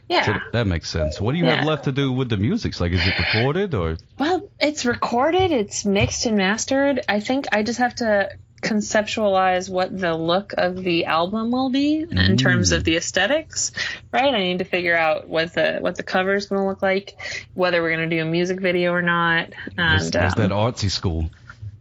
[0.10, 0.26] yeah.
[0.26, 1.20] So that makes sense.
[1.22, 2.78] What do you have left to do with the music?
[2.80, 3.98] Like, is it recorded or?
[4.20, 7.00] Well, It's recorded, it's mixed and mastered.
[7.08, 12.06] I think I just have to conceptualize what the look of the album will be
[12.10, 13.72] in terms of the aesthetics,
[14.12, 14.34] right?
[14.34, 17.18] I need to figure out what the what the cover is going to look like,
[17.54, 20.74] whether we're going to do a music video or not, There's, and there's that um,
[20.74, 21.30] artsy school.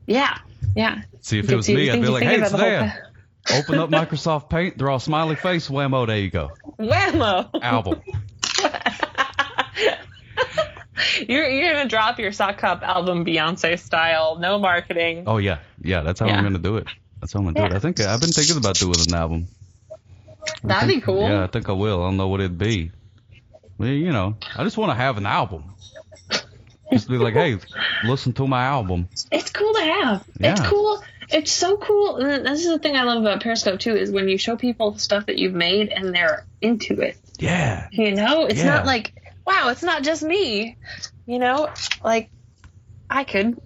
[0.07, 0.39] yeah,
[0.75, 1.03] yeah.
[1.21, 3.13] See, if it was me, I'd be like, hey, it's the there.
[3.53, 6.51] Open up Microsoft Paint, draw a smiley face, whammo, there you go.
[6.79, 7.51] Whammo!
[7.63, 8.01] Album.
[11.29, 15.25] you're you're gonna drop your sock cup album Beyonce style, no marketing.
[15.27, 16.03] Oh yeah, yeah.
[16.03, 16.37] That's how Yeah.
[16.39, 16.87] I'm gonna do it.
[17.21, 17.77] That's how I'm gonna do it.
[17.77, 19.49] I think I've been thinking about doing an album.
[20.65, 21.23] That'd be cool.
[21.29, 22.03] Yeah, I think I will.
[22.03, 22.93] I don't know what it'd be.
[23.79, 25.65] Well, you know, I just want to have an album.
[26.93, 27.57] Just be like, hey,
[28.05, 29.09] listen to my album.
[29.31, 30.25] It's cool to have.
[30.41, 30.53] Yeah.
[30.53, 31.03] It's cool.
[31.29, 32.17] It's so cool.
[32.17, 34.99] And this is the thing I love about Periscope too is when you show people
[34.99, 37.17] stuff that you've made and they're into it.
[37.39, 37.87] Yeah.
[37.93, 38.75] You know, it's Yeah.
[38.75, 39.13] not like,
[39.47, 40.77] wow, it's not just me.
[41.27, 41.71] You know,
[42.03, 42.31] like
[43.09, 43.61] I could.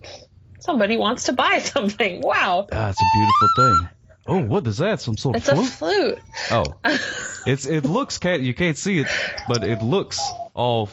[0.64, 2.20] Somebody wants to buy something.
[2.22, 3.88] Wow, That's a beautiful thing.
[4.27, 5.00] Oh, what is that?
[5.03, 6.18] Some sort it's of a flute?
[6.18, 6.64] flute.
[6.64, 6.64] Oh,
[7.46, 9.07] it's it looks can't you can't see it,
[9.46, 10.18] but it looks
[10.55, 10.88] all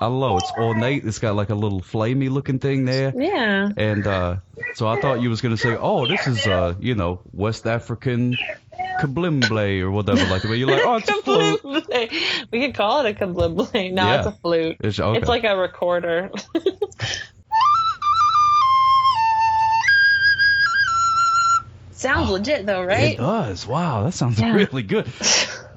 [0.00, 0.36] I don't know.
[0.38, 1.04] It's ornate.
[1.04, 3.12] It's got like a little flamey looking thing there.
[3.16, 3.68] Yeah.
[3.76, 4.36] And uh,
[4.74, 8.36] so I thought you was gonna say, oh, this is uh, you know, West African
[9.00, 10.48] kablimble or whatever like that.
[10.48, 11.86] But you're like, oh, it's a flute.
[12.50, 13.72] We could call it a kablimble.
[13.94, 14.18] No, Yeah.
[14.18, 14.76] it's a flute.
[14.80, 15.18] It's, okay.
[15.20, 16.30] It's like a recorder.
[22.02, 23.14] Sounds oh, legit though, right?
[23.14, 23.66] It does.
[23.66, 24.54] Wow, that sounds Yeah.
[24.54, 25.08] really good.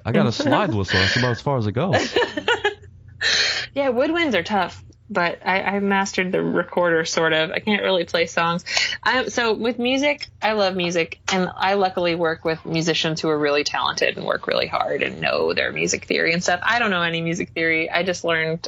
[0.04, 1.00] I got a slide whistle.
[1.00, 2.16] That's about as far as it goes.
[3.74, 7.52] Yeah, woodwinds are tough, but I, I mastered the recorder sort of.
[7.52, 8.64] I can't really play songs.
[9.04, 13.38] I, so with music, I love music, and I luckily work with musicians who are
[13.38, 16.62] really talented and work really hard and know their music theory and stuff.
[16.64, 17.90] I don't know any music theory.
[17.90, 18.66] I just learned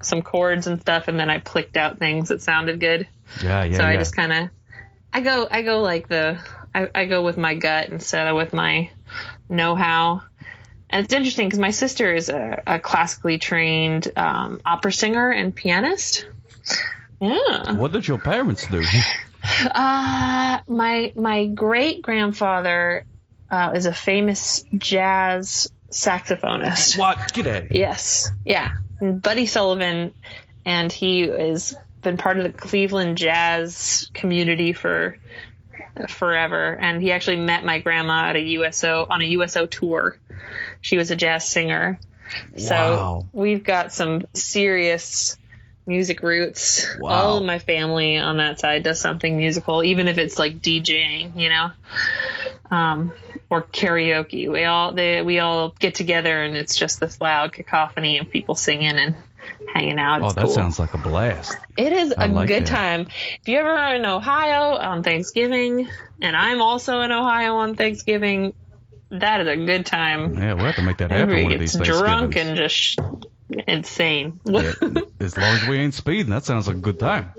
[0.00, 3.06] some chords and stuff, and then I plicked out things that sounded good.
[3.42, 3.88] Yeah, yeah, so yeah.
[3.90, 4.48] I just kind of,
[5.12, 6.38] I go, I go like the,
[6.76, 8.90] I, I go with my gut instead of with my
[9.48, 10.22] know-how.
[10.90, 15.54] And it's interesting because my sister is a, a classically trained um, opera singer and
[15.54, 16.26] pianist.
[17.18, 17.72] Yeah.
[17.72, 18.84] What did your parents do?
[19.64, 23.04] Uh, my my great grandfather
[23.48, 26.98] uh, is a famous jazz saxophonist.
[26.98, 27.32] what?
[27.32, 27.68] Get here.
[27.70, 30.14] Yes, yeah, Buddy Sullivan,
[30.64, 35.16] and he has been part of the Cleveland jazz community for
[36.08, 36.74] forever.
[36.74, 40.16] And he actually met my grandma at a USO on a USO tour.
[40.80, 41.98] She was a jazz singer,
[42.56, 43.26] so Wow.
[43.32, 45.36] we've got some serious
[45.86, 46.86] music roots.
[46.98, 47.10] Wow.
[47.10, 51.36] All of my family on that side does something musical, even if it's like DJing,
[51.40, 51.70] you know,
[52.70, 53.12] um,
[53.48, 54.50] or karaoke.
[54.50, 58.54] We all they, we all get together and it's just this loud cacophony of people
[58.54, 59.14] singing and
[59.72, 60.22] hanging out.
[60.22, 60.54] Oh, It's that cool.
[60.54, 61.56] sounds like a blast.
[61.76, 62.68] It is I a like good that.
[62.68, 63.00] time.
[63.02, 65.88] If you ever are in Ohio on Thanksgiving,
[66.20, 68.54] and I'm also in Ohio on Thanksgiving,
[69.10, 70.34] that is a good time.
[70.34, 72.98] Yeah, we'll have to make that happen Everybody one of gets these drunk and just
[73.66, 74.40] insane.
[74.44, 74.72] Yeah,
[75.20, 77.32] as long as we ain't speeding, that sounds like a good time.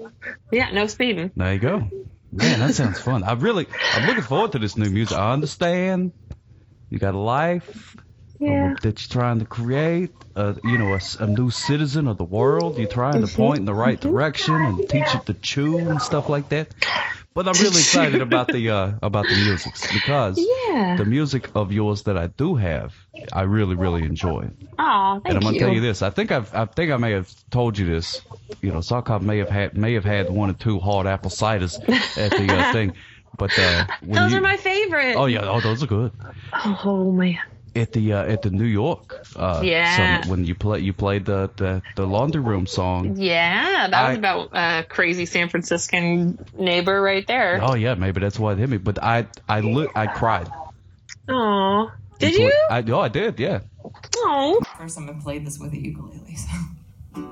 [0.51, 1.31] yeah, no speeding.
[1.35, 1.89] There you go.
[2.31, 3.23] Man, that sounds fun.
[3.23, 5.17] I really, I'm looking forward to this new music.
[5.17, 6.11] I understand
[6.89, 7.95] you got a life
[8.39, 8.75] Yeah.
[8.81, 10.11] that you're trying to create.
[10.35, 12.77] Uh, you know, a, a new citizen of the world.
[12.77, 16.29] You're trying to point in the right direction and teach it to chew and stuff
[16.29, 16.67] like that.
[17.33, 20.95] But I'm really excited about the uh, about the music because Yeah.
[20.97, 22.93] the music of yours that I do have,
[23.33, 24.49] I really really enjoy.
[24.77, 25.29] Oh, thank you.
[25.29, 25.59] And I'm gonna you.
[25.59, 26.03] tell you this.
[26.03, 28.21] I think I've I think I may have told you this.
[28.61, 31.75] You know, Sockop may have had may have had one or two hard apple ciders
[32.17, 32.93] at the uh, thing,
[33.39, 35.15] but uh, Those you, are my favorite.
[35.15, 36.11] Oh yeah, oh those are good.
[36.53, 37.39] Oh, man.
[37.77, 39.95] At the uh, at the New York uh, Yeah.
[39.97, 43.17] summit when you play you played the, the the laundry room song.
[43.17, 47.59] Yeah, that I- was about a crazy San Franciscan neighbor right there.
[47.61, 48.77] Oh yeah, maybe that's why it hit me.
[48.77, 50.49] But I I look I cried.
[51.29, 52.67] Oh, did Before- you?
[52.71, 53.59] I oh I did yeah.
[54.17, 57.27] Oh, First time I played this with a ukulele, so.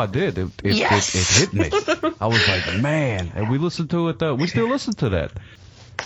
[0.00, 0.38] I did.
[0.38, 1.14] It it, Yes.
[1.14, 2.12] it, it hit me.
[2.20, 3.32] I was like, man.
[3.34, 4.22] And we listened to it.
[4.22, 5.32] Uh, we still listen to that.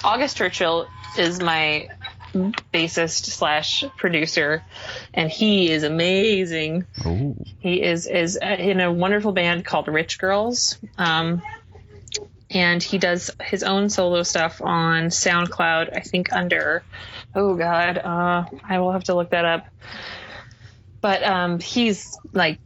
[0.02, 1.88] August Churchill is my
[2.72, 4.62] bassist slash producer,
[5.14, 6.84] and he is amazing.
[7.04, 11.42] Oh, He is is uh, in a wonderful band called Rich Girls, um,
[12.50, 15.96] and he does his own solo stuff on SoundCloud.
[15.96, 16.82] I think under
[17.34, 19.66] oh god, uh, I will have to look that up.
[21.00, 22.58] But um, he's like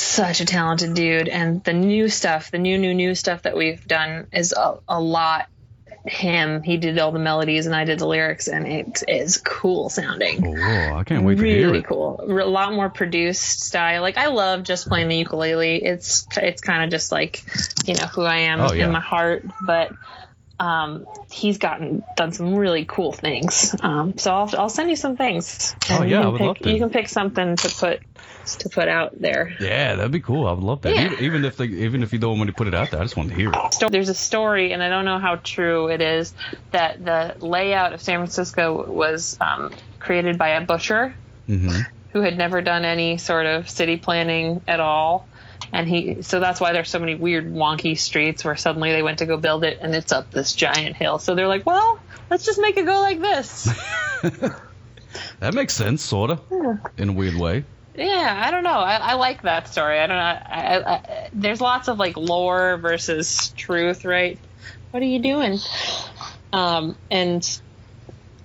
[0.00, 3.84] such a talented dude, and the new stuff, the new new new stuff that we've
[3.86, 5.48] done is a, a lot
[6.06, 6.62] him.
[6.62, 10.46] He did all the melodies, and I did the lyrics, and it is cool sounding
[10.58, 11.86] oh, I can't wait to hear really it.
[11.86, 12.20] cool.
[12.22, 14.00] A lot more produced style.
[14.02, 15.84] Like I love just playing the ukulele.
[15.84, 17.42] It's it's kind of just like
[17.86, 18.86] you know who I am Oh, yeah.
[18.86, 19.44] in my heart.
[19.60, 19.92] But
[20.60, 23.74] um, he's gotten done some really cool things.
[23.80, 25.74] Um, so I'll I'll send you some things.
[25.90, 26.72] Oh, yeah, I would pick, love to.
[26.72, 28.00] You can pick something to put
[28.56, 29.54] to put out there.
[29.60, 30.46] Yeah, that'd be cool.
[30.46, 30.94] I would love that.
[30.94, 31.06] Yeah.
[31.12, 33.04] Even, even if they, even if you don't want to put it out there, I
[33.04, 33.90] just want to hear it.
[33.90, 36.34] there's a story, and I don't know how true it is,
[36.72, 41.14] that the layout of San Francisco was um, created by a butcher
[41.46, 41.80] hmm
[42.12, 45.28] who had never done any sort of city planning at all.
[45.74, 49.18] And he, so that's why there's so many weird, wonky streets where suddenly they went
[49.18, 51.18] to go build it and it's up this giant hill.
[51.18, 53.68] So they're like, well, let's just make it go like this.
[55.40, 56.40] That makes sense, sorta,
[56.96, 57.64] in a weird way.
[57.98, 58.70] Yeah, I don't know.
[58.70, 59.98] I, I like that story.
[59.98, 60.22] I don't know.
[60.22, 64.38] I, I, there's lots of like lore versus truth, right?
[64.90, 65.58] What are you doing?
[66.52, 67.60] Um, and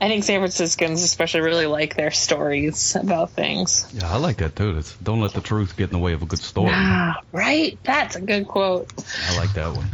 [0.01, 3.89] I think San Franciscans especially really like their stories about things.
[3.93, 4.77] Yeah, I like that too.
[4.77, 6.73] It's, don't let the truth get in the way of a good story.
[6.73, 7.79] Ah, right?
[7.83, 8.91] That's a good quote.
[9.29, 9.87] I like that one.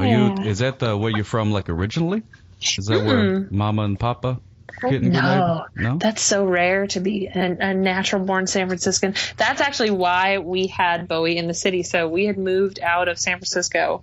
[0.00, 0.42] Are you?
[0.44, 2.22] Is that uh, where you're from, like originally?
[2.76, 4.40] Is that where Mama and Papa
[4.80, 5.96] getting No, No.
[5.98, 9.14] that's so rare to be a, a natural born San Franciscan.
[9.36, 11.82] That's actually why we had Bowie in the city.
[11.82, 14.02] So we had moved out of San Francisco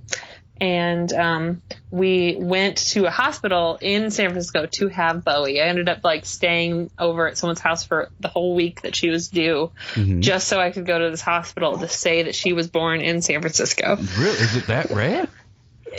[0.62, 5.60] and um, we went to a hospital in San Francisco to have Bowie.
[5.62, 9.10] I ended up like staying over at someone's house for the whole week that she
[9.10, 10.22] was due Mhm.
[10.22, 13.22] just so I could go to this hospital to say that she was born in
[13.22, 13.98] San Francisco.
[14.18, 14.30] Really?
[14.38, 15.28] Is it that rare?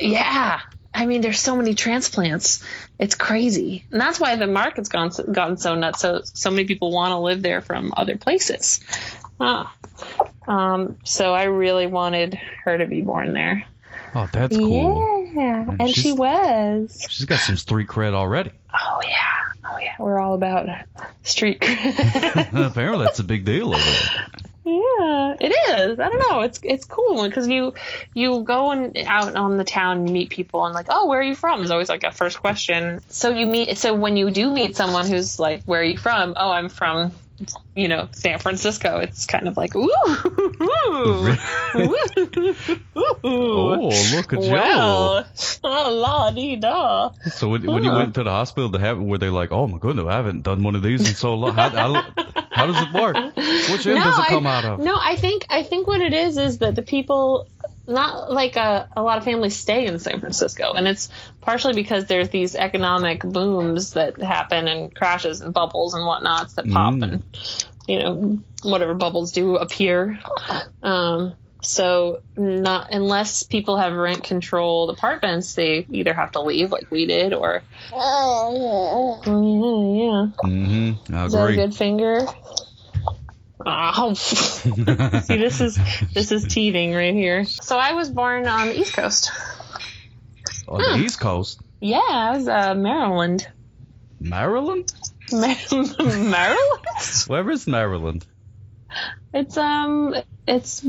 [0.00, 0.60] Yeah.
[0.96, 2.64] I mean, there's so many transplants.
[2.98, 6.00] It's crazy, and that's why the market's gone gotten so nuts.
[6.00, 8.80] So so many people want to live there from other places.
[9.38, 9.76] Ah.
[10.48, 13.66] Um, so I really wanted her to be born there.
[14.14, 15.30] Oh, that's cool.
[15.34, 17.06] Yeah, and she was.
[17.10, 18.52] She's got some street cred already.
[18.72, 19.96] Oh yeah, oh yeah.
[19.98, 20.66] We're all about
[21.24, 21.60] street.
[21.60, 22.66] Cred.
[22.70, 24.26] Apparently, that's a big deal over there.
[24.66, 26.00] Yeah, it is.
[26.00, 26.40] I don't know.
[26.40, 27.74] It's it's cool because you
[28.14, 31.22] you go and out on the town you meet people and like, oh, where are
[31.22, 31.62] you from?
[31.62, 33.00] Is always like a first question.
[33.08, 33.78] So you meet.
[33.78, 36.34] So when you do meet someone who's like, where are you from?
[36.36, 37.12] Oh, I'm from,
[37.74, 38.98] you know, San Francisco.
[38.98, 39.90] It's kind of like, ooh,
[40.88, 41.36] ooh,
[43.24, 45.26] Oh, look at well,
[45.64, 47.10] oh, la dee da.
[47.30, 49.78] So when, when you went to the hospital to have, were they like, "Oh my
[49.78, 51.54] goodness, I haven't done one of these in so long"?
[51.54, 52.02] How, how,
[52.50, 53.16] how does it work?
[53.36, 54.80] Which end does it I- come out of?
[54.80, 57.48] No, I think I think what it is is that the people
[57.86, 61.08] not like a, a lot of families stay in San Francisco and it's
[61.40, 66.68] partially because there's these economic booms that happen and crashes and bubbles and whatnots that
[66.70, 67.02] pop Mm.
[67.04, 67.22] and
[67.86, 70.18] you know whatever bubbles do appear
[70.82, 76.90] um, So not unless people have rent controlled apartments, they either have to leave like
[76.90, 81.14] we did, or oh yeah, Mm-hmm.
[81.14, 81.56] I is that a agree.
[81.56, 82.26] good finger?
[83.64, 85.78] Oh, see, this is
[86.12, 87.44] this is teething right here.
[87.44, 89.32] So I was born on the East Coast.
[90.68, 93.46] On the East Coast, Yeah, I was uh, Maryland.
[94.20, 94.92] Maryland.
[95.32, 96.86] Maryland?
[97.26, 98.26] Where is Maryland?
[99.32, 100.14] It's um,
[100.46, 100.82] it's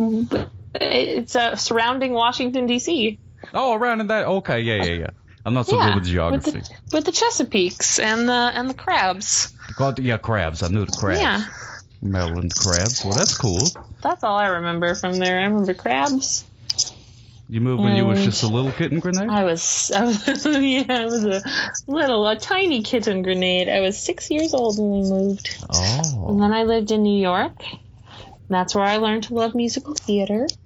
[0.76, 3.20] it's uh, surrounding Washington D.C.
[3.54, 4.26] Oh, around in that.
[4.26, 5.10] Okay, yeah, yeah, yeah.
[5.46, 6.52] I'm not so yeah, good with geography.
[6.52, 9.54] With the, with the Chesapeakes and the and the crabs.
[9.76, 10.64] God, yeah, crabs.
[10.64, 11.22] I knew the crabs.
[11.22, 11.46] Yeah,
[12.12, 13.04] Maryland crabs.
[13.04, 13.60] Well, that's cool.
[14.02, 15.40] that's all I remember from there.
[15.40, 16.46] I remember crabs.
[17.50, 19.30] You moved when you was just a little kitten grenade.
[19.30, 21.42] I was, I was yeah, I was a
[21.88, 23.70] little, a tiny kitten grenade.
[23.70, 26.26] I was six years old when we moved, Oh.
[26.30, 27.56] and then I lived in New York.
[28.50, 30.48] That's where I learned to love musical theater.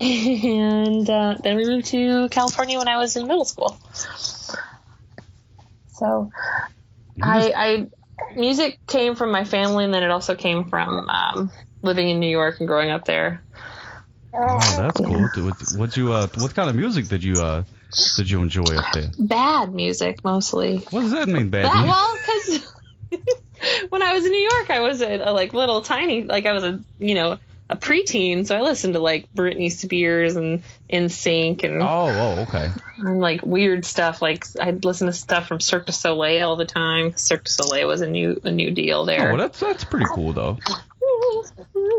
[0.00, 3.78] And uh, then we moved to California when I was in middle school.
[5.92, 6.30] So,
[7.22, 7.86] I, I
[8.36, 11.50] music came from my family, and then it also came from um,
[11.82, 13.44] living in New York and growing up there.
[14.34, 15.44] oh, that's cool.
[15.44, 17.64] What, what you uh, what kind of music did you uh,
[18.16, 19.10] did you enjoy up there?
[19.18, 20.78] Bad music mostly.
[20.90, 21.66] What does that mean, bad?
[21.66, 21.90] That, music?
[21.90, 22.18] well,
[23.10, 26.46] because when I was in New York, I was a, a like little tiny, like
[26.46, 27.38] I was a you know
[27.70, 32.70] a preteen, so I listened to like Britney Spears and NSYNC and, Oh, oh, okay.
[32.98, 34.20] and like weird stuff.
[34.20, 37.16] Like I'd listen to stuff from Cirque du Soleil all the time.
[37.16, 39.28] Cirque du Soleil was a new a new deal Oh, there.
[39.30, 40.58] well, that's that's pretty cool though.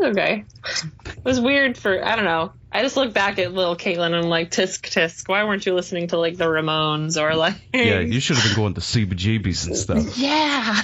[0.04, 2.52] Okay, it was weird for I don't know.
[2.72, 5.28] I just look back at little Caitlin and I'm like, tisk tisk.
[5.28, 7.54] Why weren't you listening to like the Ramones or like?
[7.72, 10.18] Yeah, you should have been going to CBGBs and stuff.
[10.26, 10.82] Yeah.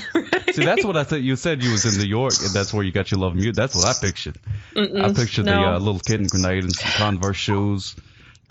[0.52, 1.22] See, that's what I thought.
[1.22, 3.36] You said you was in New York, and that's where you got your love of
[3.36, 3.54] music.
[3.54, 4.38] That's what I pictured.
[4.76, 5.74] I pictured the no.
[5.74, 7.96] uh, little kitten grenade and some Converse shoes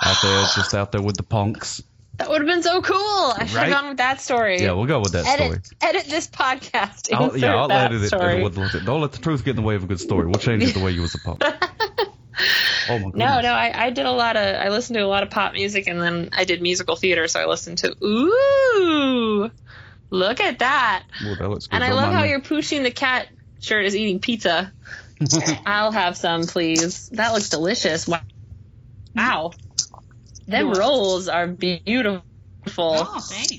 [0.04, 1.84] out there, just out there with the punks.
[2.18, 2.98] That would have been so cool.
[2.98, 3.70] I should have Right?
[3.72, 4.62] gone with that story.
[4.62, 5.50] Yeah, we'll go with that story.
[5.52, 7.12] edit, edit this podcast.
[7.14, 8.08] I'll, Insert yeah, I'll that edit it.
[8.08, 8.44] story.
[8.44, 10.26] With, with, don't let the truth get in the way of a good story.
[10.26, 11.42] We'll change it the way you was a punk.
[12.90, 13.20] Oh my goodness.
[13.20, 15.54] No, no, I, I did a lot of, I listened to a lot of pop
[15.54, 19.52] music and then I did musical theater, so I listened to, ooh,
[20.10, 21.04] look at that.
[21.24, 21.76] Well, that looks good.
[21.76, 22.30] And I Don't love mind how me.
[22.30, 23.28] your Pushing the Cat
[23.60, 24.72] shirt is eating pizza.
[25.68, 27.10] I'll have some, please.
[27.10, 28.08] That looks delicious.
[29.16, 29.52] Wow.
[30.48, 30.52] Wow.
[30.58, 30.78] Them Yours.
[30.80, 32.24] rolls are beautiful.
[32.78, 33.54] Oh, thanks.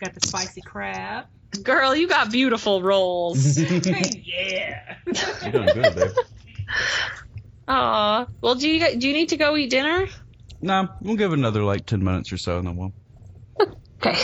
[0.00, 1.26] Got the spicy crab.
[1.62, 3.58] Girl, you got beautiful rolls.
[3.58, 4.96] yeah.
[5.42, 6.12] You're doing good there.
[7.68, 8.26] Aw.
[8.40, 10.06] Well, do you do you need to go eat dinner?
[10.62, 12.92] Nah, we'll give it another like ten minutes or so, and then we'll.
[14.02, 14.16] Okay.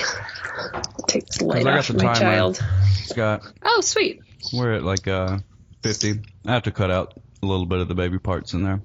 [1.07, 2.19] Take this light I got off the my timer.
[2.19, 2.65] child.
[3.05, 4.21] Scott, Oh, sweet.
[4.55, 5.39] we're at like uh
[5.83, 6.15] fifty.
[6.47, 7.13] I have to cut out
[7.43, 8.81] a little bit of the baby parts in there.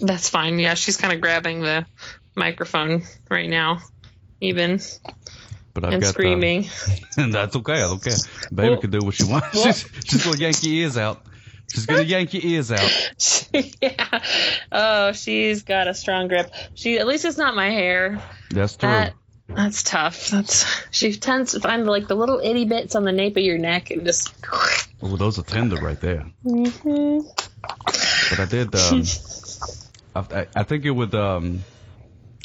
[0.00, 0.58] That's fine.
[0.58, 1.86] Yeah, she's kind of grabbing the
[2.34, 3.78] microphone right now,
[4.40, 4.80] even
[5.74, 6.62] But I've and got screaming.
[6.62, 7.74] The, and that's okay.
[7.74, 8.14] I don't care.
[8.54, 9.54] Baby Well- can do what she wants.
[9.54, 11.22] well- she's, she's gonna yank your ears out.
[11.72, 13.12] She's gonna yank your ears out.
[13.80, 14.22] yeah.
[14.70, 16.50] Oh, she's got a strong grip.
[16.74, 18.22] She at least it's not my hair.
[18.50, 18.88] That's true.
[18.90, 19.14] That
[19.48, 20.28] that's tough.
[20.28, 23.56] That's she tends to find like the little itty bits on the nape of your
[23.58, 24.34] neck and just.
[25.02, 26.26] Oh, those are tender right there.
[26.42, 27.20] hmm
[27.62, 28.74] But I did.
[28.74, 29.02] Um,
[30.14, 31.14] I, I- I think it would.
[31.14, 31.60] Um,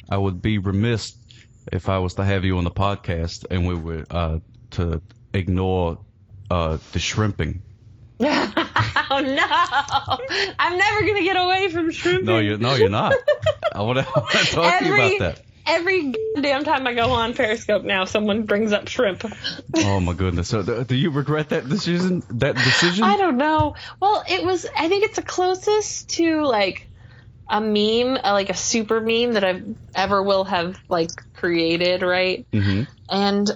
[0.10, 1.16] I would be remiss
[1.72, 4.39] if I was to have you on the podcast and we were uh,
[4.72, 5.01] to
[5.34, 5.99] ignore
[6.49, 7.62] uh, the shrimping.
[8.20, 8.26] oh
[9.12, 10.53] no!
[10.60, 12.26] I'm never gonna get away from shrimping.
[12.26, 13.14] No, you're no, you're not.
[13.74, 15.41] I want to talk to you about that.
[15.68, 19.24] Every damn time I go on Periscope now, someone brings up shrimp.
[19.76, 20.47] Oh my goodness.
[20.47, 22.24] So, th- do you regret that decision?
[22.30, 23.03] That decision?
[23.03, 23.76] I don't know.
[23.99, 24.66] Well, it was.
[24.76, 26.87] I think it's the closest to like
[27.50, 29.64] a meme, uh, like a super meme that I've
[29.95, 32.45] ever will have like created, right?
[32.52, 33.50] hmm And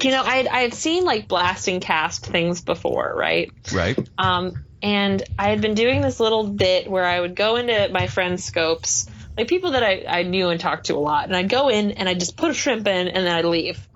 [0.00, 3.50] you know, I I had seen like blasting cast things before, right?
[3.72, 3.98] Right.
[4.18, 8.06] Um, and I had been doing this little bit where I would go into my
[8.06, 11.48] friends' scopes, like people that I, I knew and talked to a lot, and I'd
[11.48, 13.86] go in and I'd just put a shrimp in and then I'd leave.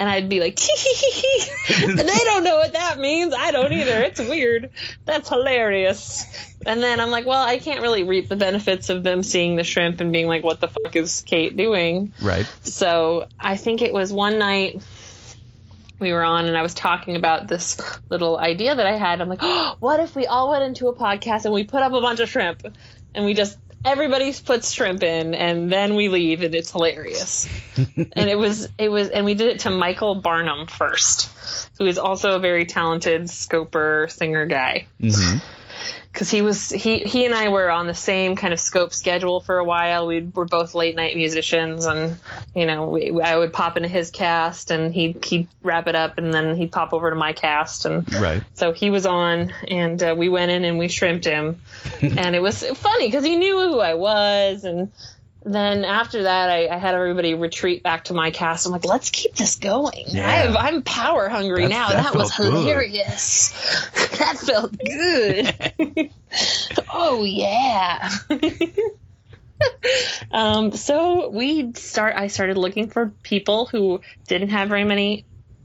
[0.00, 0.58] And I'd be like,
[1.82, 3.34] and they don't know what that means.
[3.36, 4.00] I don't either.
[4.00, 4.70] It's weird.
[5.04, 6.24] That's hilarious.
[6.64, 9.64] And then I'm like, well, I can't really reap the benefits of them seeing the
[9.64, 12.14] shrimp and being like, what the fuck is Kate doing?
[12.22, 12.46] Right.
[12.62, 14.82] So I think it was one night
[15.98, 17.78] we were on and I was talking about this
[18.08, 19.20] little idea that I had.
[19.20, 21.92] I'm like, oh, what if we all went into a podcast and we put up
[21.92, 22.66] a bunch of shrimp
[23.14, 27.48] and we just everybody puts shrimp in and then we leave and it's hilarious.
[27.76, 31.30] and it was it was and we did it to Michael Barnum first,
[31.78, 34.86] who is also a very talented scoper singer guy.
[35.00, 35.38] hmm
[36.12, 39.40] because he was he he and I were on the same kind of scope schedule
[39.40, 40.06] for a while.
[40.06, 42.18] We were both late night musicians, and
[42.54, 46.18] you know, we, I would pop into his cast, and he'd he'd wrap it up,
[46.18, 48.42] and then he'd pop over to my cast, and Right.
[48.54, 51.60] so he was on, and uh, we went in and we shrimped him,
[52.02, 54.90] and it was funny because he knew who I was, and
[55.44, 58.66] then after that, I, I had everybody retreat back to my cast.
[58.66, 60.04] I'm like, let's keep this going.
[60.08, 60.28] Yeah.
[60.28, 61.88] I have, I'm power hungry That's- now.
[62.02, 62.52] that That, was good.
[62.52, 63.50] hilarious.
[64.18, 66.10] that felt good.
[66.92, 68.10] oh yeah.
[70.30, 72.14] um, so we start.
[72.16, 75.24] I started looking for people who didn't have very many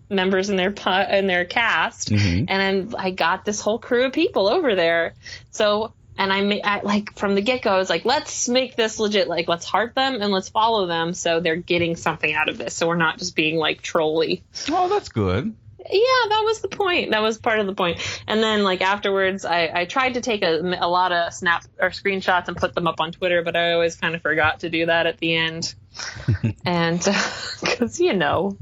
[0.09, 0.69] members in their
[1.09, 2.45] in their cast, Mhm.
[2.47, 5.13] and I got this whole crew of people over there.
[5.51, 5.93] So.
[6.18, 8.99] And I, ma- I like from the get go, I was like, let's make this
[8.99, 9.28] legit.
[9.28, 12.74] Like, let's heart them and let's follow them so they're getting something out of this.
[12.74, 15.53] So we're not just being like trolly Oh, that's good.
[15.80, 15.99] yeah,
[16.30, 17.11] that was the point.
[17.11, 17.99] That was part of the point.
[18.28, 21.89] And then, like afterwards, I, I tried to take a, a lot of snap or
[21.89, 24.86] screenshots and put them up on Twitter, but I always kind of forgot to do
[24.88, 25.76] that at the end,
[26.66, 26.99] and
[27.61, 28.57] because you know,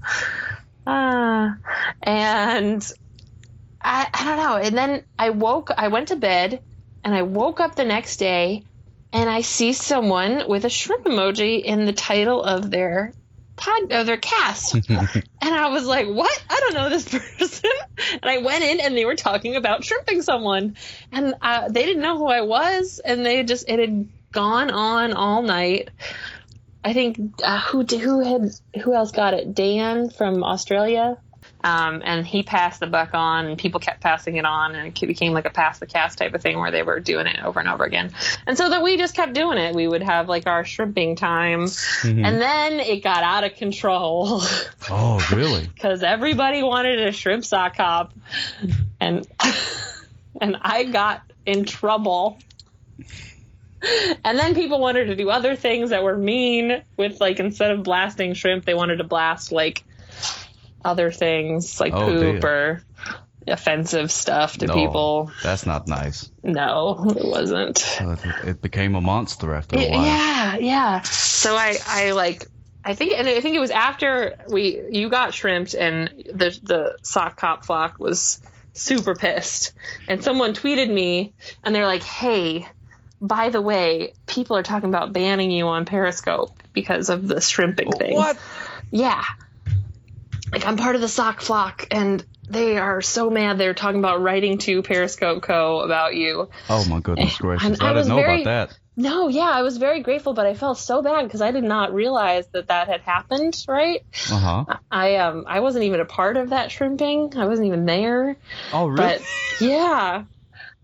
[0.87, 1.51] uh,
[2.01, 2.91] and
[3.81, 4.57] I I don't know.
[4.57, 5.69] And then I woke.
[5.77, 6.61] I went to bed,
[7.03, 8.63] and I woke up the next day,
[9.11, 13.13] and I see someone with a shrimp emoji in the title of their
[13.55, 14.75] pod of their cast.
[15.43, 16.45] And I was like, what?
[16.49, 17.69] I don't know this person.
[18.13, 20.77] And I went in and they were talking about shrimping someone.
[21.11, 23.01] And uh, they didn't know who I was.
[23.03, 25.89] And they just, it had gone on all night.
[26.81, 28.51] I think, uh, who, who had,
[28.81, 29.53] who else got it?
[29.53, 31.17] Dan from Australia.
[31.63, 35.07] Um, and he passed the buck on, and people kept passing it on, and it
[35.07, 37.59] became like a pass the cast type of thing where they were doing it over
[37.59, 38.11] and over again.
[38.45, 39.73] And so that we just kept doing it.
[39.73, 41.67] We would have like our shrimping time,
[42.03, 44.41] and then it got out of control.
[44.89, 45.65] Oh, really?
[45.65, 48.13] because everybody wanted a shrimp sock hop,
[48.99, 49.25] and
[50.41, 52.37] and I got in trouble.
[54.23, 57.83] And then people wanted to do other things that were mean with like instead of
[57.83, 59.83] blasting shrimp, they wanted to blast like
[60.83, 62.49] other things like Oh, poop dear.
[62.49, 62.83] or
[63.47, 65.31] offensive stuff to no, people.
[65.43, 66.29] That's not nice.
[66.43, 67.83] No, it wasn't.
[67.99, 70.05] It, it became a monster after a while.
[70.05, 71.01] yeah, yeah.
[71.01, 72.45] So I, I like,
[72.85, 76.97] I think, and I think it was after we you got shrimped and the the
[77.01, 78.41] sock cop flock was
[78.73, 79.73] super pissed,
[80.07, 82.67] and someone tweeted me and they're like, "Hey,
[83.21, 87.91] by the way, people are talking about banning you on Periscope because of the shrimping
[87.91, 88.37] thing." What?
[88.91, 89.23] Yeah.
[90.53, 92.23] Like I'm part of the sock flock and.
[92.45, 93.57] They are so mad.
[93.57, 95.79] They're talking about writing to Periscope Co.
[95.79, 96.49] about you.
[96.69, 97.79] Oh my goodness gracious!
[97.79, 98.77] I, I didn't know very- about that.
[98.97, 101.93] No, yeah, I was very grateful, but I felt so bad because I did not
[101.93, 103.63] realize that that had happened.
[103.65, 104.03] Right?
[104.29, 104.77] Uh huh.
[104.91, 107.33] I um I wasn't even a part of that shrimping.
[107.37, 108.35] I wasn't even there.
[108.73, 108.97] Oh really?
[108.97, 109.21] But
[109.61, 110.25] yeah,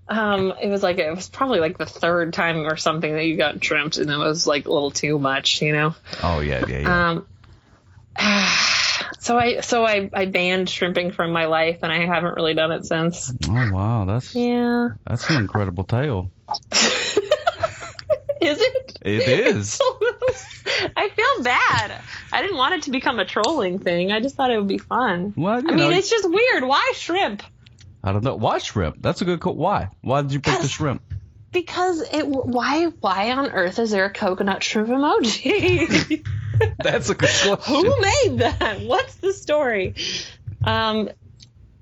[0.08, 3.36] um, it was like it was probably like the third time or something that you
[3.36, 5.94] got shrimped, and it was like a little too much, you know.
[6.24, 7.10] oh yeah, yeah, yeah.
[7.10, 7.28] Um,
[9.30, 12.72] so I so I I banned shrimping from my life, and I haven't really done
[12.72, 13.32] it since.
[13.48, 16.32] oh wow, that's Yeah, that's an incredible tale.
[16.72, 17.30] is
[18.42, 18.98] it?
[19.04, 19.80] It is.
[20.98, 22.02] I feel bad.
[22.34, 24.12] I didn't want it to become a trolling thing.
[24.12, 25.36] I just thought it would be fun.
[25.38, 26.64] Well, I mean, know, it's just weird.
[26.64, 27.44] Why shrimp?
[28.04, 28.36] I don't know.
[28.36, 29.00] Why shrimp?
[29.00, 29.42] That's a good.
[29.42, 29.90] Co- why?
[30.02, 31.04] Why did you pick the shrimp?
[31.52, 32.28] Because it.
[32.28, 32.86] Why?
[32.86, 36.24] Why on earth is there a coconut shrimp emoji?
[36.84, 37.58] That's a good question.
[37.76, 38.82] Who made that?
[38.82, 39.96] What's the story?
[40.64, 41.10] Um,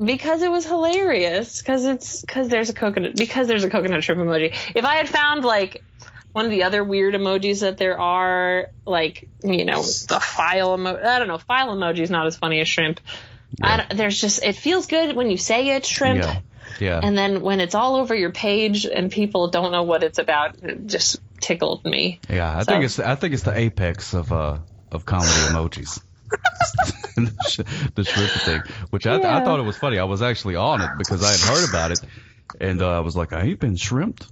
[0.03, 1.61] because it was hilarious.
[1.61, 3.15] Because it's because there's a coconut.
[3.15, 4.55] Because there's a coconut shrimp emoji.
[4.76, 5.84] If I had found like
[6.32, 11.03] one of the other weird emojis that there are, like you know, the file emoji.
[11.03, 11.39] I don't know.
[11.39, 12.99] File emoji is not as funny as shrimp.
[13.61, 16.24] I there's just it feels good when you say it shrimp.
[16.24, 16.39] Yeah.
[16.80, 16.99] Yeah.
[17.01, 20.63] And then when it's all over your page and people don't know what it's about,
[20.63, 22.19] it just tickled me.
[22.30, 24.59] Yeah, I So- think it's I think it's the apex of uh
[24.91, 26.01] of comedy emojis.
[27.15, 29.97] the, shrimp thing, which I, I thought it was funny.
[29.97, 32.01] I was actually on it because I had heard about it,
[32.59, 34.28] and uh, I was like, I ain't been shrimped.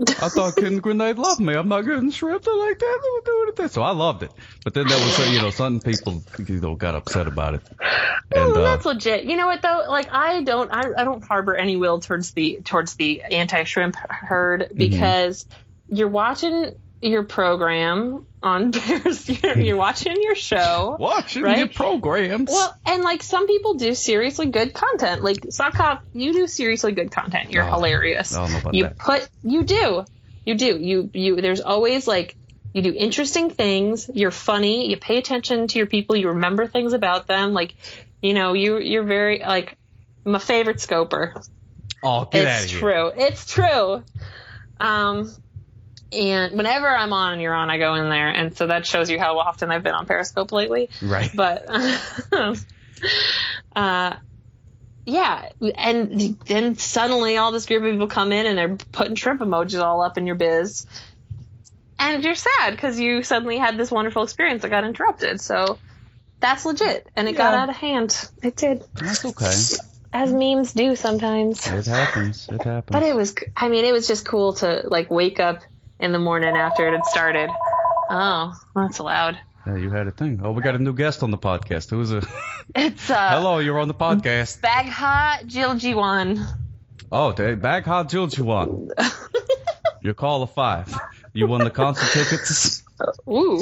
[0.00, 1.54] I thought Kitten Grenade loved me.
[1.54, 3.00] I'm not getting shrimped like that.
[3.02, 3.68] They were doing it there.
[3.68, 4.30] So I loved it.
[4.64, 7.62] But then there was, uh, you know, some people, you know, got upset about it.
[8.30, 9.24] And, Oh, uh, that's legit.
[9.24, 9.84] You know what though?
[9.88, 13.96] Like I don't, I, I don't harbor any will towards the towards the anti shrimp
[13.96, 14.76] herd Mm-hmm.
[14.78, 15.46] because
[15.88, 19.28] you're watching your program on Bears.
[19.28, 20.96] You're, you're watching your show.
[21.00, 21.58] watching right?
[21.58, 22.50] your programs.
[22.50, 25.22] Well, and like some people do seriously good content.
[25.22, 27.50] Like Sockop, you do seriously good content.
[27.52, 28.34] You're Oh, hilarious.
[28.34, 28.98] I don't know about you that.
[28.98, 30.04] put you do.
[30.44, 30.78] You do.
[30.78, 32.36] You you there's always like
[32.72, 34.10] you do interesting things.
[34.12, 34.90] You're funny.
[34.90, 36.16] You pay attention to your people.
[36.16, 37.52] You remember things about them.
[37.54, 37.74] Like,
[38.22, 39.76] you know, you you're very like
[40.24, 41.34] my favorite scoper.
[42.02, 42.78] Oh, get it's out of here.
[42.80, 43.12] true.
[43.16, 44.04] It's true.
[44.80, 45.32] Um,
[46.12, 49.10] and whenever I'm on and you're on, I go in there, and so that shows
[49.10, 50.88] you how often I've been on Periscope lately.
[51.02, 51.30] Right.
[51.34, 51.66] But,
[53.76, 54.16] uh,
[55.04, 59.40] yeah, and then suddenly all this group of people come in and they're putting shrimp
[59.40, 60.86] emojis all up in your biz,
[61.98, 65.40] and you're sad because you suddenly had this wonderful experience that got interrupted.
[65.40, 65.78] So
[66.40, 68.30] that's legit, and it got out of hand.
[68.42, 69.52] It did, That's okay.
[70.12, 71.66] as memes do sometimes.
[71.66, 72.48] It happens.
[72.48, 72.92] It happens.
[72.92, 75.62] But it was, I mean, it was just cool to like wake up
[76.00, 77.50] in the morning after it had started.
[78.10, 79.38] Oh, that's loud.
[79.66, 80.40] yeah, you had a thing.
[80.42, 81.90] Oh, we got a new guest on the podcast.
[81.90, 82.22] Who's a?
[82.76, 84.60] It's uh, Hello, you're on the podcast.
[84.60, 86.44] Bagha Jiljiwan.
[87.10, 88.90] Oh, back hot you.
[90.02, 90.94] Your call of five.
[91.32, 92.82] You won the concert tickets.
[93.28, 93.60] Ooh,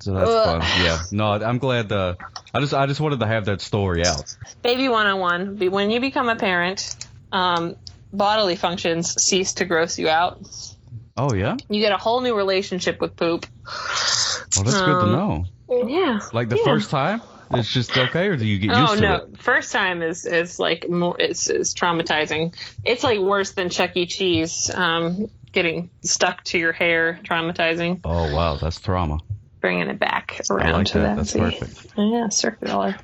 [0.00, 0.44] So that's Ugh.
[0.60, 0.60] fun.
[0.84, 0.98] Yeah.
[1.12, 1.92] No, I'm glad.
[1.92, 2.14] Uh,
[2.52, 4.34] I just I just wanted to have that story out.
[4.62, 5.56] baby 101.
[5.56, 6.96] Be- When you become a parent,
[7.30, 7.76] um,
[8.12, 10.40] bodily functions cease to gross you out.
[11.16, 11.56] Oh yeah.
[11.68, 13.46] You get a whole new relationship with poop.
[14.56, 15.44] Well, that's good to Um, know.
[15.88, 16.20] Yeah.
[16.32, 16.64] Like the yeah.
[16.64, 19.14] first time, it's just okay, or do you get used Oh to no!
[19.16, 19.38] it?
[19.38, 22.54] First time is is like more is is traumatizing.
[22.84, 24.06] It's like worse than Chuck E.
[24.06, 24.70] Cheese.
[24.74, 28.00] Um, getting stuck to your hair, traumatizing.
[28.04, 29.18] Oh wow, that's trauma.
[29.60, 31.02] Bringing it back I around like to that.
[31.02, 31.16] that.
[31.16, 31.38] That's See?
[31.40, 31.86] perfect.
[31.96, 32.96] Yeah, circular.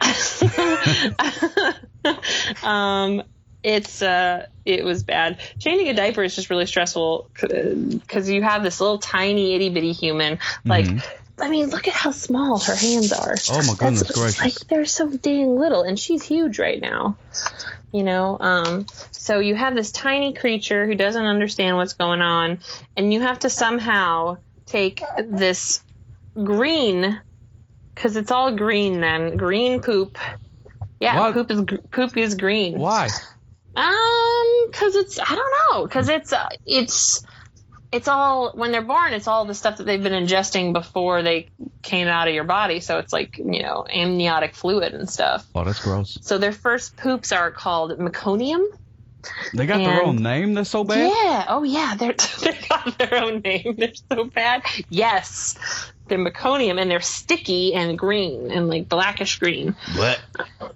[2.62, 3.22] um,
[3.64, 5.40] it's uh, it was bad.
[5.58, 9.92] Changing a diaper is just really stressful because you have this little tiny itty bitty
[9.92, 10.38] human.
[10.64, 10.86] Like,
[11.40, 13.34] I mean, look at how small her hands are.
[13.34, 13.54] Mm-hmm.
[13.54, 14.40] Oh my goodness That's- gracious.
[14.40, 17.16] Like they're so dang little, and she's huge right now.
[17.90, 22.58] You know, um, so you have this tiny creature who doesn't understand what's going on,
[22.96, 25.80] and you have to somehow take this
[26.34, 27.20] green,
[27.94, 30.18] because it's all green then green poop.
[31.00, 31.34] Yeah, What?
[31.34, 32.78] poop is poop is green.
[32.78, 33.08] Why?
[33.76, 37.24] Um, because it's I don't know, because it's uh, it's
[37.92, 41.48] it's all when they're born, it's all the stuff that they've been ingesting before they
[41.82, 42.80] came out of your body.
[42.80, 45.46] So it's like you know amniotic fluid and stuff.
[45.54, 46.18] Oh, that's gross.
[46.22, 48.64] So their first poops are called meconium.
[49.54, 50.54] They got their own name.
[50.54, 51.08] They're so bad.
[51.08, 51.46] Yeah.
[51.48, 51.94] Oh yeah.
[51.96, 53.76] They're they got their own name.
[53.78, 54.62] They're so bad.
[54.88, 55.56] Yes.
[56.08, 59.74] They're meconium and they're sticky and green and like blackish green.
[59.96, 60.20] What?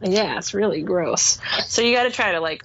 [0.00, 1.38] Yeah, it's really gross.
[1.66, 2.62] So you got to try to like,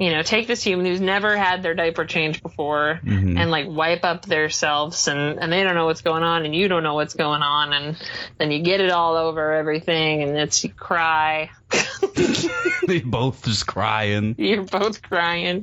[0.00, 3.38] you know, take this human who's never had their diaper changed before Mhm.
[3.38, 6.68] and like wipe up themselves and and they don't know what's going on and you
[6.68, 7.96] don't know what's going on and
[8.38, 11.50] then you get it all over everything and it's you cry.
[12.86, 14.34] they both just crying.
[14.38, 15.60] you're both crying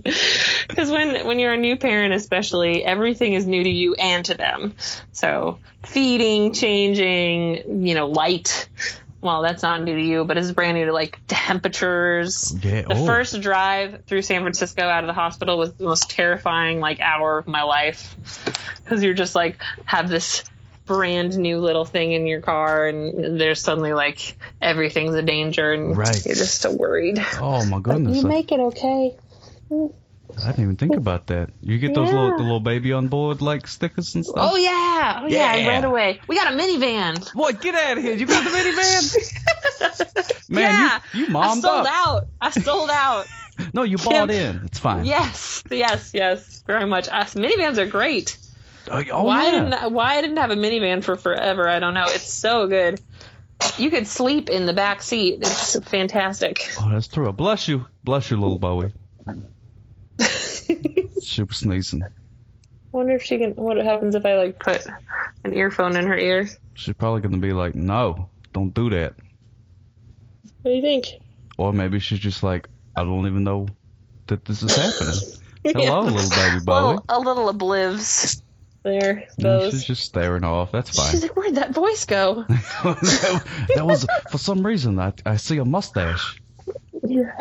[0.67, 4.35] because when when you're a new parent especially everything is new to you and to
[4.35, 4.73] them
[5.11, 8.69] so feeding changing you know light
[9.21, 12.81] well that's not new to you but it's brand new to like temperatures Yeah.
[12.83, 13.05] the oh.
[13.05, 17.39] first drive through san francisco out of the hospital was the most terrifying like hour
[17.39, 18.15] of my life
[18.83, 20.43] because you're just like have this
[20.85, 25.97] brand new little thing in your car and there's suddenly like everything's a danger and
[25.97, 26.25] Right.
[26.25, 28.17] you're just so worried Oh my but goodness.
[28.17, 29.15] you make it okay
[30.43, 31.49] I didn't even think about that.
[31.61, 32.15] You get those Yeah.
[32.15, 34.35] little the little baby on board like stickers and stuff.
[34.37, 35.69] Oh yeah, oh yeah, Yeah.
[35.69, 36.21] I right away.
[36.27, 37.27] We got a minivan.
[37.33, 37.61] What?
[37.61, 38.13] Get out of here!
[38.13, 40.49] You got the minivan?
[40.49, 41.87] Man, yeah, you you I sold up.
[41.89, 42.27] out.
[42.41, 43.25] I sold out.
[43.73, 44.61] No, you bought in.
[44.65, 45.03] It's fine.
[45.05, 47.09] yes, yes, yes, very much.
[47.09, 48.37] Us minivans are great.
[48.89, 49.51] Oh, oh, why yeah.
[49.51, 51.67] didn't I, why I didn't have a minivan for forever?
[51.67, 52.05] I don't know.
[52.05, 53.01] It's so good.
[53.79, 55.39] You could sleep in the back seat.
[55.41, 56.69] It's fantastic.
[56.79, 57.31] Oh, that's true.
[57.33, 57.87] Bless you.
[58.03, 58.93] Bless you, little Bowie.
[61.19, 62.03] Super sneezing.
[62.91, 63.51] wonder if she can.
[63.51, 64.85] What happens if I like put
[65.43, 66.47] an earphone in her ear?
[66.73, 69.13] She's probably gonna be like, "No, don't do that."
[70.61, 71.07] What do you think?
[71.57, 73.67] Or maybe she's just like, "I don't even know
[74.27, 75.19] that this is happening."
[75.63, 76.11] Hello, Yeah.
[76.11, 76.95] little baby Bowie.
[76.95, 78.41] Well, a little oblives
[78.83, 79.27] there.
[79.37, 79.71] Those.
[79.73, 80.71] she's just staring off.
[80.71, 81.11] That's fine.
[81.11, 82.45] She's like, where'd that voice go?
[82.47, 86.39] that was for some reason I I see a mustache
[87.03, 87.31] Yeah.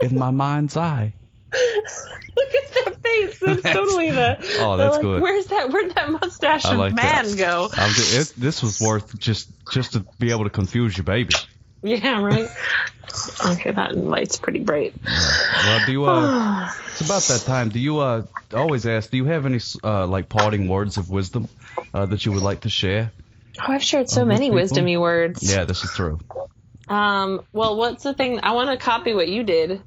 [0.00, 1.12] in my mind's eye.
[1.52, 3.38] Look at that face.
[3.44, 4.36] That's totally the.
[4.60, 5.22] Oh, that's like, good.
[5.22, 5.70] Where's that?
[5.70, 7.38] Where'd that mustache like man that.
[7.38, 7.68] go?
[7.72, 11.34] I'm ju- it, this was worth just just to be able to confuse your baby.
[11.82, 12.48] Yeah, right.
[13.46, 14.94] okay, that light's pretty bright.
[15.04, 16.70] Well, do you uh?
[16.98, 17.68] It's about that time.
[17.68, 18.22] Do you uh
[18.54, 19.10] always ask?
[19.10, 21.48] Do you have any uh like parting words of wisdom
[21.92, 23.12] uh, that you would like to share?
[23.60, 24.58] Oh, I've shared so many people?
[24.58, 25.42] wisdomy words.
[25.42, 26.18] Yeah, this is true.
[26.88, 27.42] Um.
[27.52, 28.40] Well, what's the thing?
[28.42, 29.82] I want to copy what you did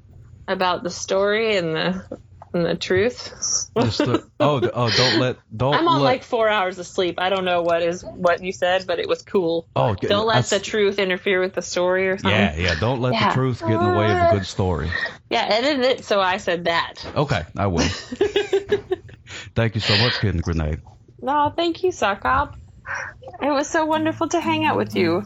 [0.52, 2.18] about the story and the
[2.52, 3.32] and the truth.
[3.74, 7.16] The oh, oh, don't let don't I'm on let, like four hours of sleep.
[7.18, 9.68] I don't know what is what you said, but it was cool.
[9.76, 12.32] Oh, don't let that's- the truth interfere with the story or something.
[12.32, 12.74] yeah, yeah.
[12.80, 13.28] Don't let Yeah.
[13.28, 14.90] the truth get in the way of a good story.
[15.30, 16.94] Yeah, edit it so I said that.
[17.14, 17.86] Okay, I will.
[19.54, 20.80] Thank you so much, Kitten Grenade.
[21.22, 22.54] No, thank you, Sakop.
[23.40, 25.22] It was so wonderful to hang out with you.